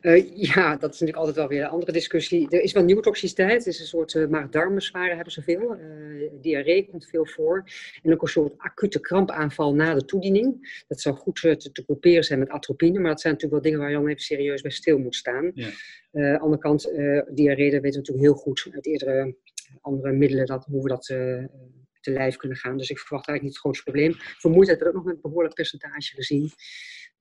Uh, 0.01 0.35
ja, 0.35 0.75
dat 0.75 0.93
is 0.93 0.99
natuurlijk 0.99 1.17
altijd 1.17 1.35
wel 1.35 1.47
weer 1.47 1.61
een 1.61 1.69
andere 1.69 1.91
discussie. 1.91 2.49
Er 2.49 2.61
is 2.61 2.71
wel 2.71 2.83
nieuwe 2.83 3.01
toxiciteit. 3.01 3.57
Het 3.57 3.65
is 3.65 3.79
een 3.79 3.85
soort 3.85 4.13
uh, 4.13 4.27
maag-darmenzwaren 4.27 5.15
hebben 5.15 5.33
ze 5.33 5.41
veel. 5.41 5.77
Uh, 5.79 6.29
diarree 6.41 6.87
komt 6.89 7.05
veel 7.05 7.25
voor. 7.25 7.63
En 8.03 8.13
ook 8.13 8.21
een 8.21 8.27
soort 8.27 8.53
acute 8.57 8.99
krampaanval 8.99 9.73
na 9.73 9.93
de 9.93 10.05
toediening. 10.05 10.83
Dat 10.87 11.01
zou 11.01 11.15
goed 11.15 11.41
te, 11.41 11.71
te 11.71 11.83
groeperen 11.83 12.23
zijn 12.23 12.39
met 12.39 12.49
atropine. 12.49 12.99
Maar 12.99 13.11
dat 13.11 13.21
zijn 13.21 13.33
natuurlijk 13.33 13.63
wel 13.63 13.71
dingen 13.71 13.79
waar 13.79 13.95
je 13.95 14.03
dan 14.03 14.11
even 14.11 14.23
serieus 14.23 14.61
bij 14.61 14.71
stil 14.71 14.97
moet 14.97 15.15
staan. 15.15 15.51
Ja. 15.53 15.67
aan 15.67 15.71
de 16.11 16.39
andere 16.39 16.61
kant, 16.61 16.83
diarree, 17.29 17.71
dat 17.71 17.81
weten 17.81 18.01
we 18.01 18.07
natuurlijk 18.07 18.25
heel 18.25 18.33
goed 18.33 18.67
uit 18.71 18.85
eerdere 18.85 19.35
andere 19.81 20.11
middelen. 20.11 20.45
Dat, 20.45 20.65
hoe 20.65 20.83
we 20.83 20.89
dat 20.89 21.05
te 22.07 22.13
lijf 22.13 22.35
kunnen 22.35 22.57
gaan. 22.57 22.77
Dus 22.77 22.89
ik 22.89 22.99
verwacht 22.99 23.27
eigenlijk 23.27 23.41
niet 23.41 23.53
het 23.53 23.61
grootste 23.61 23.83
probleem. 23.83 24.13
Vermoeidheid 24.39 24.79
wordt 24.79 24.95
ook 24.95 25.03
nog 25.03 25.13
met 25.13 25.15
een 25.15 25.29
behoorlijk 25.29 25.55
percentage 25.55 26.15
gezien. 26.15 26.51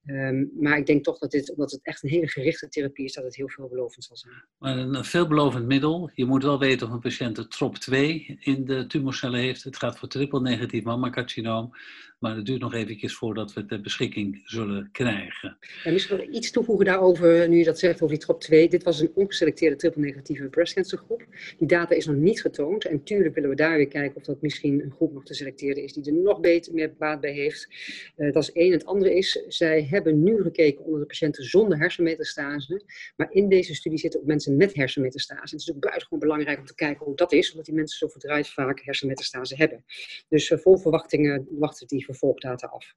Um, 0.06 0.50
maar 0.60 0.78
ik 0.78 0.86
denk 0.86 1.04
toch 1.04 1.18
dat 1.18 1.30
dit, 1.30 1.50
omdat 1.50 1.70
het 1.70 1.80
echt 1.82 2.02
een 2.02 2.10
hele 2.10 2.28
gerichte 2.28 2.68
therapie 2.68 3.04
is, 3.04 3.12
dat 3.12 3.24
het 3.24 3.36
heel 3.36 3.48
veelbelovend 3.48 4.04
zal 4.04 4.16
zijn. 4.16 4.34
Een 4.58 5.04
veelbelovend 5.04 5.66
middel. 5.66 6.10
Je 6.14 6.24
moet 6.24 6.42
wel 6.42 6.58
weten 6.58 6.86
of 6.86 6.92
een 6.92 7.00
patiënt 7.00 7.38
een 7.38 7.44
TROP2 7.44 7.94
in 8.38 8.64
de 8.64 8.86
tumorcellen 8.86 9.40
heeft. 9.40 9.64
Het 9.64 9.76
gaat 9.76 9.98
voor 9.98 10.08
triple-negatief 10.08 10.84
mammacarcinoom. 10.84 11.70
Maar 12.18 12.36
het 12.36 12.46
duurt 12.46 12.60
nog 12.60 12.74
eventjes 12.74 13.14
voordat 13.14 13.52
we 13.52 13.60
het 13.60 13.68
ter 13.68 13.80
beschikking 13.80 14.42
zullen 14.44 14.88
krijgen. 14.92 15.58
Ja, 15.84 15.92
misschien 15.92 16.16
wel 16.16 16.28
iets 16.30 16.50
toevoegen 16.50 16.84
daarover, 16.86 17.48
nu 17.48 17.58
je 17.58 17.64
dat 17.64 17.78
zegt 17.78 18.02
over 18.02 18.18
die 18.18 18.26
TROP2. 18.26 18.70
Dit 18.70 18.82
was 18.82 19.00
een 19.00 19.10
ongeselecteerde 19.14 19.76
triple-negatieve 19.76 20.48
groep. 20.74 21.26
Die 21.58 21.68
data 21.68 21.94
is 21.94 22.06
nog 22.06 22.16
niet 22.16 22.40
getoond. 22.40 22.84
En 22.84 23.02
tuurlijk 23.02 23.34
willen 23.34 23.50
we 23.50 23.56
daar 23.56 23.76
weer 23.76 23.88
kijken 23.88 24.16
of 24.16 24.22
dat 24.22 24.42
misschien 24.42 24.82
een 24.82 24.90
groep 24.90 25.12
nog 25.12 25.24
te 25.24 25.34
selecteren 25.34 25.82
is 25.82 25.92
die 25.92 26.04
er 26.04 26.12
nog 26.12 26.40
beter 26.40 26.74
meer 26.74 26.94
baat 26.98 27.20
bij 27.20 27.32
heeft. 27.32 27.68
Uh, 28.16 28.32
dat 28.32 28.42
is 28.42 28.52
één. 28.52 28.72
Het 28.72 28.86
andere 28.86 29.14
is, 29.14 29.44
zij 29.48 29.86
hebben 29.90 30.22
nu 30.22 30.42
gekeken 30.42 30.84
onder 30.84 31.00
de 31.00 31.06
patiënten 31.06 31.44
zonder 31.44 31.78
hersenmetastase. 31.78 32.82
Maar 33.16 33.32
in 33.32 33.48
deze 33.48 33.74
studie 33.74 33.98
zitten 33.98 34.20
ook 34.20 34.26
mensen 34.26 34.56
met 34.56 34.74
hersenmetastase. 34.74 35.40
Het 35.40 35.60
is 35.60 35.66
natuurlijk 35.66 35.86
buitengewoon 35.86 36.20
belangrijk 36.20 36.58
om 36.58 36.66
te 36.66 36.74
kijken 36.74 37.04
hoe 37.04 37.16
dat 37.16 37.32
is, 37.32 37.50
omdat 37.50 37.66
die 37.66 37.74
mensen 37.74 37.98
zo 37.98 38.08
verdraaid 38.08 38.48
vaak 38.48 38.80
hersenmetastase 38.80 39.56
hebben. 39.56 39.84
Dus 40.28 40.50
uh, 40.50 40.58
vol 40.58 40.76
verwachtingen 40.76 41.46
wachten 41.50 41.86
die 41.86 42.04
vervolgdata 42.06 42.66
af. 42.66 42.94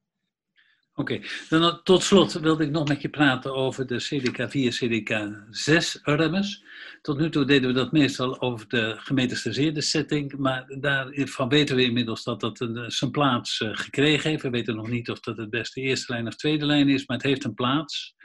Oké, 0.99 1.21
dan 1.49 1.83
tot 1.83 2.03
slot 2.03 2.33
wilde 2.33 2.63
ik 2.63 2.71
nog 2.71 2.87
met 2.87 3.01
je 3.01 3.09
praten 3.09 3.53
over 3.53 3.87
de 3.87 4.03
CDK4, 4.03 4.73
CDK6-remmers. 4.83 6.63
Tot 7.01 7.17
nu 7.17 7.29
toe 7.29 7.45
deden 7.45 7.69
we 7.69 7.75
dat 7.75 7.91
meestal 7.91 8.41
over 8.41 8.67
de 8.67 8.95
gemetastaseerde 8.97 9.81
setting, 9.81 10.37
maar 10.37 10.65
daarvan 10.79 11.49
weten 11.49 11.75
we 11.75 11.83
inmiddels 11.83 12.23
dat 12.23 12.39
dat 12.39 12.59
een, 12.59 12.91
zijn 12.91 13.11
plaats 13.11 13.59
uh, 13.59 13.69
gekregen 13.73 14.29
heeft. 14.29 14.41
We 14.41 14.49
weten 14.49 14.75
nog 14.75 14.87
niet 14.87 15.09
of 15.09 15.19
dat 15.19 15.37
het 15.37 15.49
beste 15.49 15.81
eerste 15.81 16.11
lijn 16.13 16.27
of 16.27 16.35
tweede 16.35 16.65
lijn 16.65 16.89
is, 16.89 17.05
maar 17.05 17.17
het 17.17 17.25
heeft 17.25 17.43
een 17.43 17.53
plaats. 17.53 18.15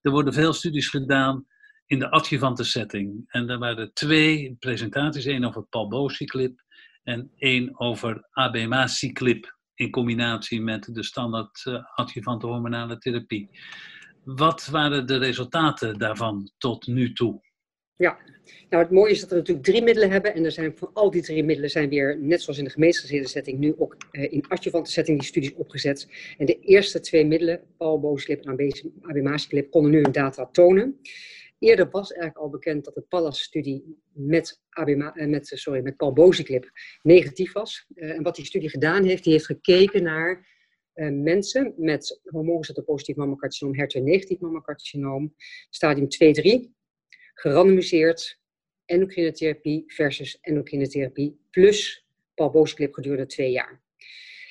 Er 0.00 0.10
worden 0.10 0.32
veel 0.32 0.52
studies 0.52 0.88
gedaan 0.88 1.46
in 1.86 1.98
de 1.98 2.10
adjuvante 2.10 2.64
setting. 2.64 3.24
En 3.26 3.48
er 3.48 3.58
waren 3.58 3.92
twee 3.92 4.56
presentaties, 4.58 5.24
één 5.24 5.44
over 5.44 5.62
palbociclip 5.62 6.62
en 7.02 7.32
één 7.36 7.80
over 7.80 8.28
abemaciclip 8.30 9.57
in 9.78 9.90
combinatie 9.90 10.60
met 10.60 10.94
de 10.94 11.02
standaard 11.02 11.64
uh, 11.64 11.84
adjuvante 11.94 12.46
hormonale 12.46 12.98
therapie. 12.98 13.48
Wat 14.24 14.66
waren 14.66 15.06
de 15.06 15.16
resultaten 15.16 15.98
daarvan 15.98 16.50
tot 16.58 16.86
nu 16.86 17.12
toe? 17.12 17.40
Ja, 17.96 18.18
nou 18.70 18.82
het 18.82 18.92
mooie 18.92 19.10
is 19.10 19.20
dat 19.20 19.30
we 19.30 19.36
natuurlijk 19.36 19.66
drie 19.66 19.82
middelen 19.82 20.10
hebben. 20.10 20.34
En 20.34 20.44
er 20.44 20.52
zijn 20.52 20.76
van 20.76 20.90
al 20.92 21.10
die 21.10 21.22
drie 21.22 21.44
middelen 21.44 21.70
zijn 21.70 21.88
weer, 21.88 22.18
net 22.20 22.42
zoals 22.42 22.58
in 22.58 22.64
de 22.64 22.70
gemeenschappelijke 22.70 23.28
setting, 23.28 23.58
nu 23.58 23.74
ook 23.78 23.96
uh, 24.12 24.32
in 24.32 24.44
adjuvante 24.48 24.90
setting 24.90 25.18
die 25.18 25.28
studies 25.28 25.54
opgezet. 25.54 26.08
En 26.38 26.46
de 26.46 26.60
eerste 26.60 27.00
twee 27.00 27.26
middelen, 27.26 27.60
palbociclip 27.76 28.44
en 28.44 28.72
abemaciclip, 29.02 29.70
konden 29.70 29.90
nu 29.90 30.02
hun 30.02 30.12
data 30.12 30.48
tonen. 30.52 31.00
Eerder 31.58 31.90
was 31.90 32.10
eigenlijk 32.12 32.40
al 32.40 32.50
bekend 32.50 32.84
dat 32.84 32.94
de 32.94 33.04
PALLAS-studie 33.08 34.02
met, 34.12 34.62
eh, 34.70 35.26
met, 35.26 35.46
sorry, 35.54 35.82
met 35.82 35.96
palbociclip 35.96 36.70
negatief 37.02 37.52
was. 37.52 37.86
Uh, 37.94 38.10
en 38.10 38.22
wat 38.22 38.36
die 38.36 38.44
studie 38.44 38.70
gedaan 38.70 39.04
heeft, 39.04 39.24
die 39.24 39.32
heeft 39.32 39.46
gekeken 39.46 40.02
naar 40.02 40.56
mensen 41.12 41.74
met 41.76 42.20
hormoonreceptor-positief 42.24 43.16
mammocarcinoom, 43.16 43.74
HER2-negatief 43.74 44.38
mammocarcinoom, 44.38 45.34
stadium 45.70 46.06
2-3, 46.06 46.72
gerandomiseerd 47.34 48.38
endocrine 48.88 49.32
therapie 49.32 49.84
versus 49.86 50.38
endocrine 50.40 50.88
therapie 50.88 51.38
plus 51.50 52.06
palbociclip 52.34 52.94
gedurende 52.94 53.26
twee 53.26 53.50
jaar. 53.50 53.82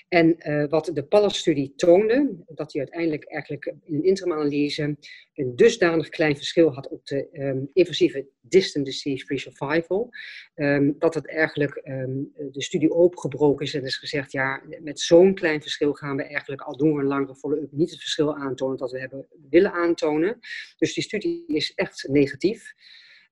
En 0.07 0.35
uh, 0.39 0.69
wat 0.69 0.89
de 0.93 1.03
PALLAS-studie 1.03 1.73
toonde, 1.75 2.35
dat 2.47 2.73
hij 2.73 2.81
uiteindelijk 2.81 3.23
eigenlijk 3.25 3.65
in 3.65 3.95
een 3.95 4.03
interimanalyse 4.03 4.97
een 5.33 5.55
dusdanig 5.55 6.09
klein 6.09 6.35
verschil 6.35 6.73
had 6.73 6.87
op 6.87 7.05
de 7.05 7.27
um, 7.33 7.69
invasieve 7.73 8.27
distant 8.41 8.85
disease-free 8.85 9.37
survival, 9.37 10.09
um, 10.55 10.95
dat 10.99 11.13
het 11.13 11.27
eigenlijk 11.27 11.81
um, 11.83 12.31
de 12.51 12.63
studie 12.63 12.91
opengebroken 12.91 13.65
is 13.65 13.73
en 13.73 13.83
is 13.83 13.97
gezegd, 13.97 14.31
ja, 14.31 14.61
met 14.81 14.99
zo'n 14.99 15.33
klein 15.33 15.61
verschil 15.61 15.93
gaan 15.93 16.15
we 16.15 16.23
eigenlijk, 16.23 16.61
al 16.61 16.77
doen 16.77 16.93
we 16.93 16.99
een 16.99 17.07
langere 17.07 17.35
follow-up, 17.35 17.71
niet 17.71 17.89
het 17.89 17.99
verschil 17.99 18.35
aantonen 18.35 18.77
dat 18.77 18.91
we 18.91 18.99
hebben 18.99 19.27
willen 19.49 19.71
aantonen. 19.71 20.39
Dus 20.77 20.93
die 20.93 21.03
studie 21.03 21.43
is 21.47 21.73
echt 21.73 22.07
negatief. 22.07 22.73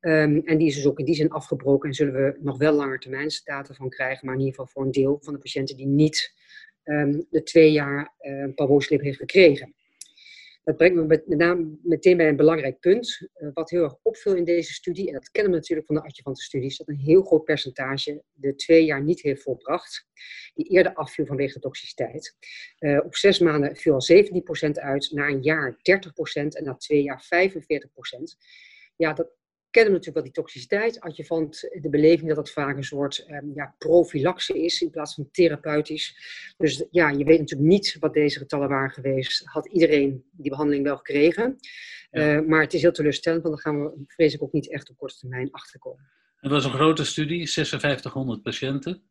Um, 0.05 0.41
en 0.45 0.57
die 0.57 0.67
is 0.67 0.75
dus 0.75 0.85
ook 0.85 0.99
in 0.99 1.05
die 1.05 1.15
zin 1.15 1.29
afgebroken 1.29 1.89
en 1.89 1.95
zullen 1.95 2.13
we 2.13 2.37
nog 2.41 2.57
wel 2.57 2.73
langer 2.73 2.99
termijn 2.99 3.29
data 3.43 3.73
van 3.73 3.89
krijgen, 3.89 4.25
maar 4.25 4.35
in 4.35 4.39
ieder 4.39 4.55
geval 4.55 4.71
voor 4.71 4.83
een 4.83 4.91
deel 4.91 5.19
van 5.21 5.33
de 5.33 5.39
patiënten 5.39 5.75
die 5.75 5.87
niet 5.87 6.33
um, 6.83 7.25
de 7.29 7.43
twee 7.43 7.71
jaar 7.71 8.13
uh, 8.21 8.79
heeft 8.79 9.17
gekregen. 9.17 9.75
Dat 10.63 10.77
brengt 10.77 10.95
me 10.95 11.03
met, 11.03 11.27
name 11.27 11.77
meteen 11.83 12.17
bij 12.17 12.27
een 12.27 12.35
belangrijk 12.35 12.79
punt. 12.79 13.29
Uh, 13.37 13.49
wat 13.53 13.69
heel 13.69 13.83
erg 13.83 13.95
opviel 14.01 14.35
in 14.35 14.43
deze 14.43 14.73
studie, 14.73 15.07
en 15.07 15.13
dat 15.13 15.31
kennen 15.31 15.51
we 15.51 15.57
natuurlijk 15.57 15.87
van 15.87 15.95
de 15.95 16.03
adjuvante 16.03 16.41
studies, 16.41 16.77
dat 16.77 16.87
een 16.87 16.99
heel 16.99 17.23
groot 17.23 17.43
percentage 17.43 18.23
de 18.33 18.55
twee 18.55 18.85
jaar 18.85 19.03
niet 19.03 19.21
heeft 19.21 19.41
volbracht, 19.41 20.07
die 20.53 20.69
eerder 20.69 20.93
afviel 20.93 21.25
vanwege 21.25 21.59
toxiciteit. 21.59 22.35
Uh, 22.79 22.99
op 23.05 23.15
zes 23.15 23.39
maanden 23.39 23.75
viel 23.75 23.93
al 23.93 24.07
17% 24.67 24.71
uit, 24.71 25.11
na 25.11 25.27
een 25.27 25.41
jaar 25.41 25.73
30% 25.73 25.77
en 26.33 26.63
na 26.63 26.75
twee 26.75 27.03
jaar 27.03 27.23
45%. 27.23 27.27
Ja, 28.95 29.13
dat 29.13 29.27
kennen 29.75 29.93
natuurlijk 29.93 30.23
wel 30.23 30.33
die 30.33 30.43
toxiciteit. 30.43 30.99
Adjuvant, 30.99 31.59
de 31.81 31.89
beleving 31.89 32.27
dat 32.27 32.37
het 32.37 32.51
vaak 32.51 32.77
een 32.77 32.83
soort 32.83 33.25
um, 33.29 33.51
ja, 33.55 33.75
profilaxe 33.77 34.63
is 34.63 34.81
in 34.81 34.89
plaats 34.89 35.13
van 35.13 35.29
therapeutisch. 35.31 36.17
Dus 36.57 36.85
ja, 36.91 37.09
je 37.09 37.23
weet 37.23 37.39
natuurlijk 37.39 37.69
niet 37.69 37.97
wat 37.99 38.13
deze 38.13 38.39
getallen 38.39 38.69
waren 38.69 38.89
geweest. 38.89 39.45
Had 39.45 39.67
iedereen 39.67 40.23
die 40.31 40.49
behandeling 40.49 40.83
wel 40.83 40.97
gekregen. 40.97 41.55
Ja. 42.11 42.35
Uh, 42.35 42.47
maar 42.47 42.61
het 42.61 42.73
is 42.73 42.81
heel 42.81 42.91
teleurstellend, 42.91 43.43
want 43.43 43.55
dan 43.55 43.63
gaan 43.63 43.83
we, 43.83 44.03
vrees 44.07 44.33
ik, 44.33 44.43
ook 44.43 44.51
niet 44.51 44.71
echt 44.71 44.89
op 44.89 44.97
korte 44.97 45.17
termijn 45.17 45.51
achterkomen. 45.51 46.09
Het 46.35 46.51
was 46.51 46.65
een 46.65 46.71
grote 46.71 47.05
studie, 47.05 47.49
5600 47.49 48.41
patiënten. 48.41 49.03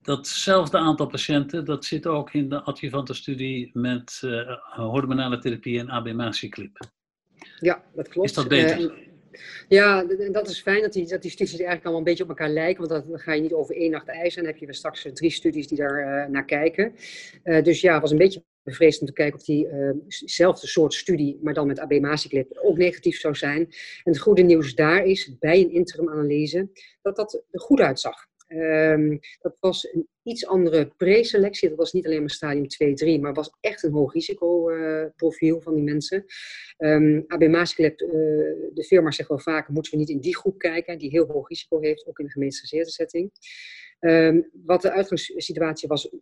Datzelfde 0.00 0.78
aantal 0.78 1.06
patiënten, 1.06 1.64
dat 1.64 1.84
zit 1.84 2.06
ook 2.06 2.32
in 2.32 2.48
de 2.48 2.62
adjuvante 2.62 3.14
studie 3.14 3.70
met 3.72 4.20
uh, 4.24 4.56
hormonale 4.76 5.38
therapie 5.38 5.78
en 5.78 5.90
AB-maciclip. 5.90 6.78
Ja, 7.58 7.84
dat 7.94 8.08
klopt. 8.08 8.28
Is 8.28 8.34
dat 8.34 8.48
beter? 8.48 8.80
Uh, 8.80 9.13
ja, 9.68 10.04
dat 10.32 10.48
is 10.48 10.62
fijn 10.62 10.82
dat 10.82 10.92
die, 10.92 11.06
dat 11.06 11.22
die 11.22 11.30
studies 11.30 11.52
eigenlijk 11.52 11.82
allemaal 11.82 12.00
een 12.00 12.08
beetje 12.08 12.22
op 12.22 12.28
elkaar 12.28 12.50
lijken. 12.50 12.88
Want 12.88 13.06
dan 13.08 13.18
ga 13.18 13.32
je 13.32 13.42
niet 13.42 13.52
over 13.52 13.76
één 13.76 13.90
nacht 13.90 14.08
eisen. 14.08 14.42
Dan 14.42 14.52
heb 14.52 14.60
je 14.60 14.74
straks 14.74 15.08
drie 15.12 15.30
studies 15.30 15.68
die 15.68 15.78
daar 15.78 15.98
uh, 15.98 16.30
naar 16.32 16.44
kijken. 16.44 16.94
Uh, 17.44 17.62
dus 17.62 17.80
ja, 17.80 17.92
het 17.92 18.02
was 18.02 18.10
een 18.10 18.18
beetje 18.18 18.44
bevreesd 18.62 19.00
om 19.00 19.06
te 19.06 19.12
kijken 19.12 19.38
of 19.38 19.44
diezelfde 19.44 20.66
uh, 20.66 20.72
soort 20.72 20.94
studie, 20.94 21.38
maar 21.42 21.54
dan 21.54 21.66
met 21.66 21.78
AB-maciclip, 21.78 22.58
ook 22.62 22.76
negatief 22.76 23.18
zou 23.18 23.34
zijn. 23.34 23.60
En 24.02 24.12
het 24.12 24.18
goede 24.18 24.42
nieuws 24.42 24.74
daar 24.74 25.04
is, 25.04 25.36
bij 25.38 25.60
een 25.60 25.70
interim-analyse, 25.70 26.68
dat 27.02 27.16
dat 27.16 27.44
er 27.50 27.60
goed 27.60 27.80
uitzag. 27.80 28.26
Um, 28.48 29.18
dat 29.40 29.56
was 29.60 29.92
een 29.92 30.08
iets 30.22 30.46
andere 30.46 30.92
preselectie. 30.96 31.68
Dat 31.68 31.78
was 31.78 31.92
niet 31.92 32.06
alleen 32.06 32.20
maar 32.20 32.30
stadium 32.30 33.18
2-3, 33.18 33.20
maar 33.20 33.34
was 33.34 33.56
echt 33.60 33.82
een 33.82 33.92
hoog 33.92 34.12
risicoprofiel 34.12 35.56
uh, 35.56 35.62
van 35.62 35.74
die 35.74 35.84
mensen. 35.84 36.24
Um, 36.78 37.24
AB 37.26 37.48
Maasklet, 37.48 38.00
uh, 38.00 38.08
de 38.74 38.84
firma 38.86 39.10
zegt 39.10 39.28
wel 39.28 39.38
vaak, 39.38 39.68
moeten 39.68 39.92
we 39.92 39.98
niet 39.98 40.08
in 40.08 40.20
die 40.20 40.36
groep 40.36 40.58
kijken, 40.58 40.98
die 40.98 41.10
heel 41.10 41.26
hoog 41.26 41.48
risico 41.48 41.80
heeft, 41.80 42.06
ook 42.06 42.18
in 42.18 42.24
de 42.24 42.30
gemeenschappelijke 42.30 42.90
setting. 42.90 43.30
Um, 44.00 44.50
wat 44.64 44.82
de 44.82 44.90
uitgangssituatie 44.90 45.88
was, 45.88 46.14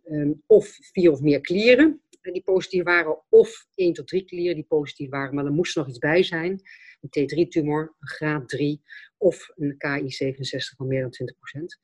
of 0.47 0.77
vier 0.91 1.11
of 1.11 1.21
meer 1.21 1.41
klieren 1.41 2.01
die 2.31 2.43
positief 2.43 2.83
waren, 2.83 3.19
of 3.29 3.67
1 3.75 3.93
tot 3.93 4.07
3 4.07 4.25
klieren 4.25 4.55
die 4.55 4.65
positief 4.67 5.09
waren, 5.09 5.35
maar 5.35 5.45
er 5.45 5.51
moest 5.51 5.75
nog 5.75 5.87
iets 5.87 5.97
bij 5.97 6.23
zijn. 6.23 6.61
Een 7.01 7.09
T3-tumor, 7.09 7.95
een 7.99 8.07
graad 8.07 8.49
3 8.49 8.81
of 9.23 9.51
een 9.55 9.73
KI67 9.73 10.75
van 10.77 10.87
meer 10.87 11.01
dan 11.01 11.11
20 11.11 11.37
procent. 11.37 11.79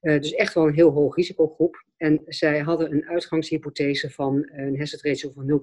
Uh, 0.00 0.20
dus 0.20 0.32
echt 0.32 0.54
wel 0.54 0.66
een 0.66 0.74
heel 0.74 0.90
hoog 0.90 1.16
risicogroep. 1.16 1.84
En 1.96 2.22
zij 2.26 2.58
hadden 2.58 2.92
een 2.92 3.08
uitgangshypothese 3.08 4.10
van 4.10 4.50
een 4.52 4.78
hazard 4.78 5.02
ratio 5.02 5.30
van 5.30 5.62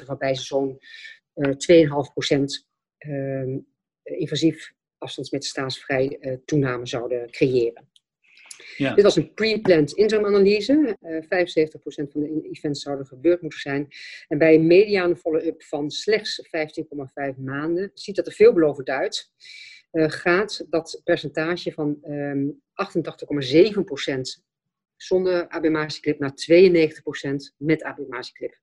0,73, 0.00 0.06
waarbij 0.06 0.34
ze 0.34 0.42
zo'n 0.42 0.78
uh, 1.34 1.50
2,5% 2.34 2.38
uh, 2.98 3.58
invasief 4.02 4.72
afstandsmetastasevrij 4.98 6.16
uh, 6.20 6.36
toename 6.44 6.86
zouden 6.86 7.30
creëren. 7.30 7.88
Ja. 8.76 8.94
Dit 8.94 9.04
was 9.04 9.16
een 9.16 9.34
pre-planned 9.34 9.92
interim-analyse. 9.92 10.96
Uh, 11.02 11.22
75% 11.22 12.10
van 12.12 12.20
de 12.20 12.48
events 12.50 12.82
zouden 12.82 13.06
gebeurd 13.06 13.40
moeten 13.40 13.60
zijn. 13.60 13.88
En 14.28 14.38
bij 14.38 14.54
een 14.54 14.66
mediane 14.66 15.16
follow-up 15.16 15.62
van 15.62 15.90
slechts 15.90 16.48
15,5 17.34 17.36
maanden 17.36 17.90
ziet 17.94 18.16
dat 18.16 18.26
er 18.26 18.32
veelbelovend 18.32 18.88
uit. 18.88 19.32
Uh, 19.96 20.10
gaat 20.10 20.66
dat 20.70 21.00
percentage 21.04 21.72
van 21.72 21.98
um, 22.02 22.62
88,7% 24.38 24.44
zonder 24.96 25.48
abemaciclip 25.48 26.18
naar 26.18 26.32
92% 26.32 27.54
met 27.56 27.82
abemaciclip. 27.82 28.58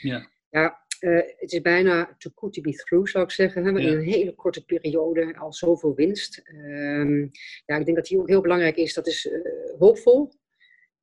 Ja. 0.00 0.30
Ja, 0.50 0.86
uh, 1.00 1.20
het 1.36 1.52
is 1.52 1.60
bijna 1.60 2.14
too 2.18 2.32
good 2.34 2.52
to 2.52 2.60
be 2.60 2.72
through, 2.72 3.10
zou 3.10 3.24
ik 3.24 3.30
zeggen. 3.30 3.64
Hè? 3.64 3.70
Ja. 3.70 3.78
In 3.78 3.96
een 3.96 4.04
hele 4.04 4.34
korte 4.34 4.64
periode 4.64 5.36
al 5.38 5.52
zoveel 5.52 5.94
winst. 5.94 6.42
Um, 6.54 7.30
ja, 7.66 7.76
ik 7.76 7.84
denk 7.84 7.96
dat 7.96 8.06
die 8.06 8.18
ook 8.18 8.28
heel 8.28 8.40
belangrijk 8.40 8.76
is. 8.76 8.94
Dat 8.94 9.06
is 9.06 9.26
uh, 9.26 9.32
hoopvol. 9.78 10.32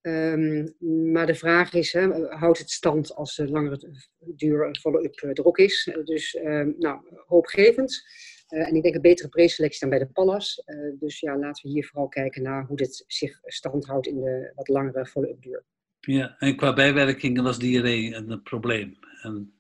Um, 0.02 0.76
maar 1.12 1.26
de 1.26 1.36
vraag 1.36 1.74
is, 1.74 1.94
hè, 1.94 2.28
houdt 2.30 2.58
het 2.58 2.72
stand 2.72 3.16
als 3.16 3.36
de 3.36 3.50
langere 3.50 3.80
duur 4.20 4.76
follow-up 4.82 5.22
er 5.22 5.46
ook 5.46 5.58
is? 5.58 5.98
Dus 6.04 6.36
um, 6.36 6.76
nou, 6.78 7.02
hoopgevend. 7.26 8.04
Uh, 8.50 8.68
en 8.68 8.76
ik 8.76 8.84
denk 8.84 8.96
een 8.96 9.02
betere 9.02 9.30
preselectie 9.30 9.80
dan 9.80 9.90
bij 9.90 10.00
de 10.00 10.14
Pallas. 10.14 10.64
Uh, 10.66 11.00
dus 11.00 11.20
ja, 11.20 11.38
laten 11.38 11.66
we 11.66 11.74
hier 11.74 11.86
vooral 11.86 12.08
kijken 12.08 12.42
naar 12.42 12.66
hoe 12.66 12.78
dit 12.78 13.04
zich 13.08 13.40
standhoudt 13.44 14.08
in 14.08 14.22
de 14.22 14.52
wat 14.56 14.68
langere 14.68 15.06
follow-up 15.06 15.42
duur. 15.42 15.64
Ja, 16.00 16.36
en 16.40 16.56
qua 16.56 16.74
bijwerkingen 16.74 17.44
was 17.44 17.60
diarree 17.60 18.14
een 18.14 18.42
probleem. 18.44 18.98
En... 19.22 19.54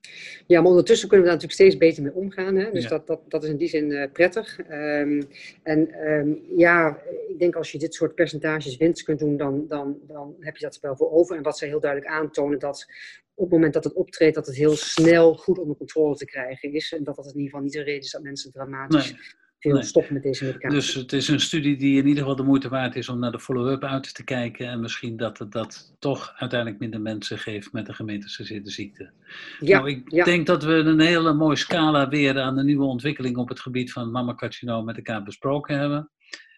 Ja, 0.47 0.62
maar 0.62 0.69
ondertussen 0.69 1.08
kunnen 1.08 1.26
we 1.26 1.32
daar 1.32 1.41
natuurlijk 1.41 1.69
steeds 1.69 1.88
beter 1.88 2.04
mee 2.04 2.23
omgaan. 2.23 2.56
Hè? 2.56 2.71
Dus 2.71 2.84
ja. 2.84 2.89
dat, 2.89 3.08
dat, 3.08 3.21
dat 3.28 3.43
is 3.43 3.50
in 3.50 3.58
die 3.58 3.67
zin 3.67 3.89
uh, 3.89 4.12
prettig. 4.12 4.60
Um, 4.71 5.28
en 5.63 6.10
um, 6.12 6.41
ja, 6.56 7.02
ik 7.38 7.43
denk 7.43 7.56
als 7.56 7.71
je 7.71 7.78
dit 7.78 7.93
soort 7.93 8.15
percentages 8.15 8.78
winst 8.78 9.04
kunt 9.04 9.19
doen, 9.19 9.38
dan, 9.38 9.67
dan, 9.67 9.97
dan 10.08 10.36
heb 10.39 10.58
je 10.58 10.65
dat 10.65 10.80
wel 10.80 10.95
voor 10.95 11.12
over. 11.12 11.38
En 11.38 11.43
wat 11.43 11.58
zij 11.58 11.67
heel 11.67 11.80
duidelijk 11.80 12.12
aantonen, 12.12 12.60
dat 12.60 12.86
op 13.34 13.43
het 13.43 13.54
moment 13.54 13.73
dat 13.73 13.84
het 13.84 13.93
optreedt, 13.93 14.36
dat 14.36 14.45
het 14.45 14.56
heel 14.56 14.76
snel 14.76 15.36
goed 15.36 15.58
onder 15.58 15.78
controle 15.78 16.15
te 16.15 16.26
krijgen 16.26 16.73
is. 16.73 16.93
En 16.93 17.04
dat 17.04 17.15
dat 17.15 17.26
in 17.26 17.32
ieder 17.32 17.45
geval 17.45 17.62
niet 17.62 17.73
de 17.73 17.84
reden 17.84 18.02
is 18.02 18.12
dat 18.12 18.21
mensen 18.21 18.52
dramatisch 18.52 19.12
nee. 19.12 19.21
veel 19.60 19.84
stoppen 19.84 20.13
met 20.13 20.23
deze 20.23 20.45
medicatie. 20.45 20.78
Dus 20.78 20.93
het 20.93 21.13
is 21.13 21.28
een 21.28 21.39
studie 21.39 21.78
die 21.78 21.97
in 21.97 22.08
ieder 22.08 22.19
geval 22.19 22.36
de 22.36 22.43
moeite 22.43 22.69
waard 22.69 22.95
is 22.95 23.10
om 23.10 23.19
naar 23.19 23.32
de 23.32 23.39
follow-up 23.39 23.84
uit 23.84 24.13
te 24.13 24.23
kijken. 24.23 24.67
En 24.67 24.80
misschien 24.80 25.17
dat 25.17 25.38
het 25.38 25.52
dat 25.52 25.95
toch 26.00 26.34
uiteindelijk 26.36 26.80
minder 26.80 27.02
mensen 27.02 27.38
geeft 27.38 27.73
met 27.73 27.88
een 27.88 27.95
gemeenteassocieerde 27.95 28.69
ziekte. 28.69 29.12
Ja, 29.60 29.78
nou, 29.78 29.89
ik 29.89 30.26
denk 30.26 30.45
dat 30.45 30.63
we 30.63 30.73
een 30.73 31.00
hele 31.00 31.34
mooie 31.34 31.56
scala 31.56 32.10
weer 32.10 32.39
aan 32.39 32.56
de 32.56 32.63
nieuwe 32.63 32.86
ontwikkeling 32.86 33.38
op 33.38 33.50
het 33.50 33.60
gebied 33.60 33.91
van 33.91 34.12
mammacarcinoom 34.12 34.86
met 34.86 34.95
elkaar 34.97 35.23
besproken 35.23 35.80
hebben. 35.80 36.12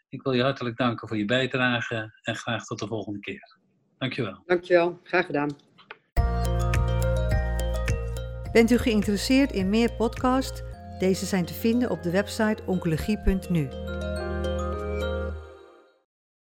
Ik 0.10 0.22
wil 0.22 0.34
je 0.34 0.42
hartelijk 0.42 0.78
danken 0.78 1.08
voor 1.08 1.18
je 1.18 1.26
bijdrage 1.26 2.20
en 2.22 2.36
graag 2.36 2.66
tot 2.66 2.80
de 2.80 2.88
volgende 2.88 3.20
keer. 3.20 3.58
Dankjewel. 3.98 4.44
Dankjewel, 4.46 5.00
graag 5.04 5.26
gedaan. 5.26 5.50
Bent 8.52 8.72
u 8.72 8.78
geïnteresseerd 8.78 9.52
in 9.52 9.70
meer 9.70 9.92
podcasts? 9.92 10.62
Deze 11.00 11.26
zijn 11.26 11.46
te 11.46 11.54
vinden 11.54 11.90
op 11.90 12.04
de 12.04 12.12
website 12.12 12.64
oncologie.nu. 12.66 13.70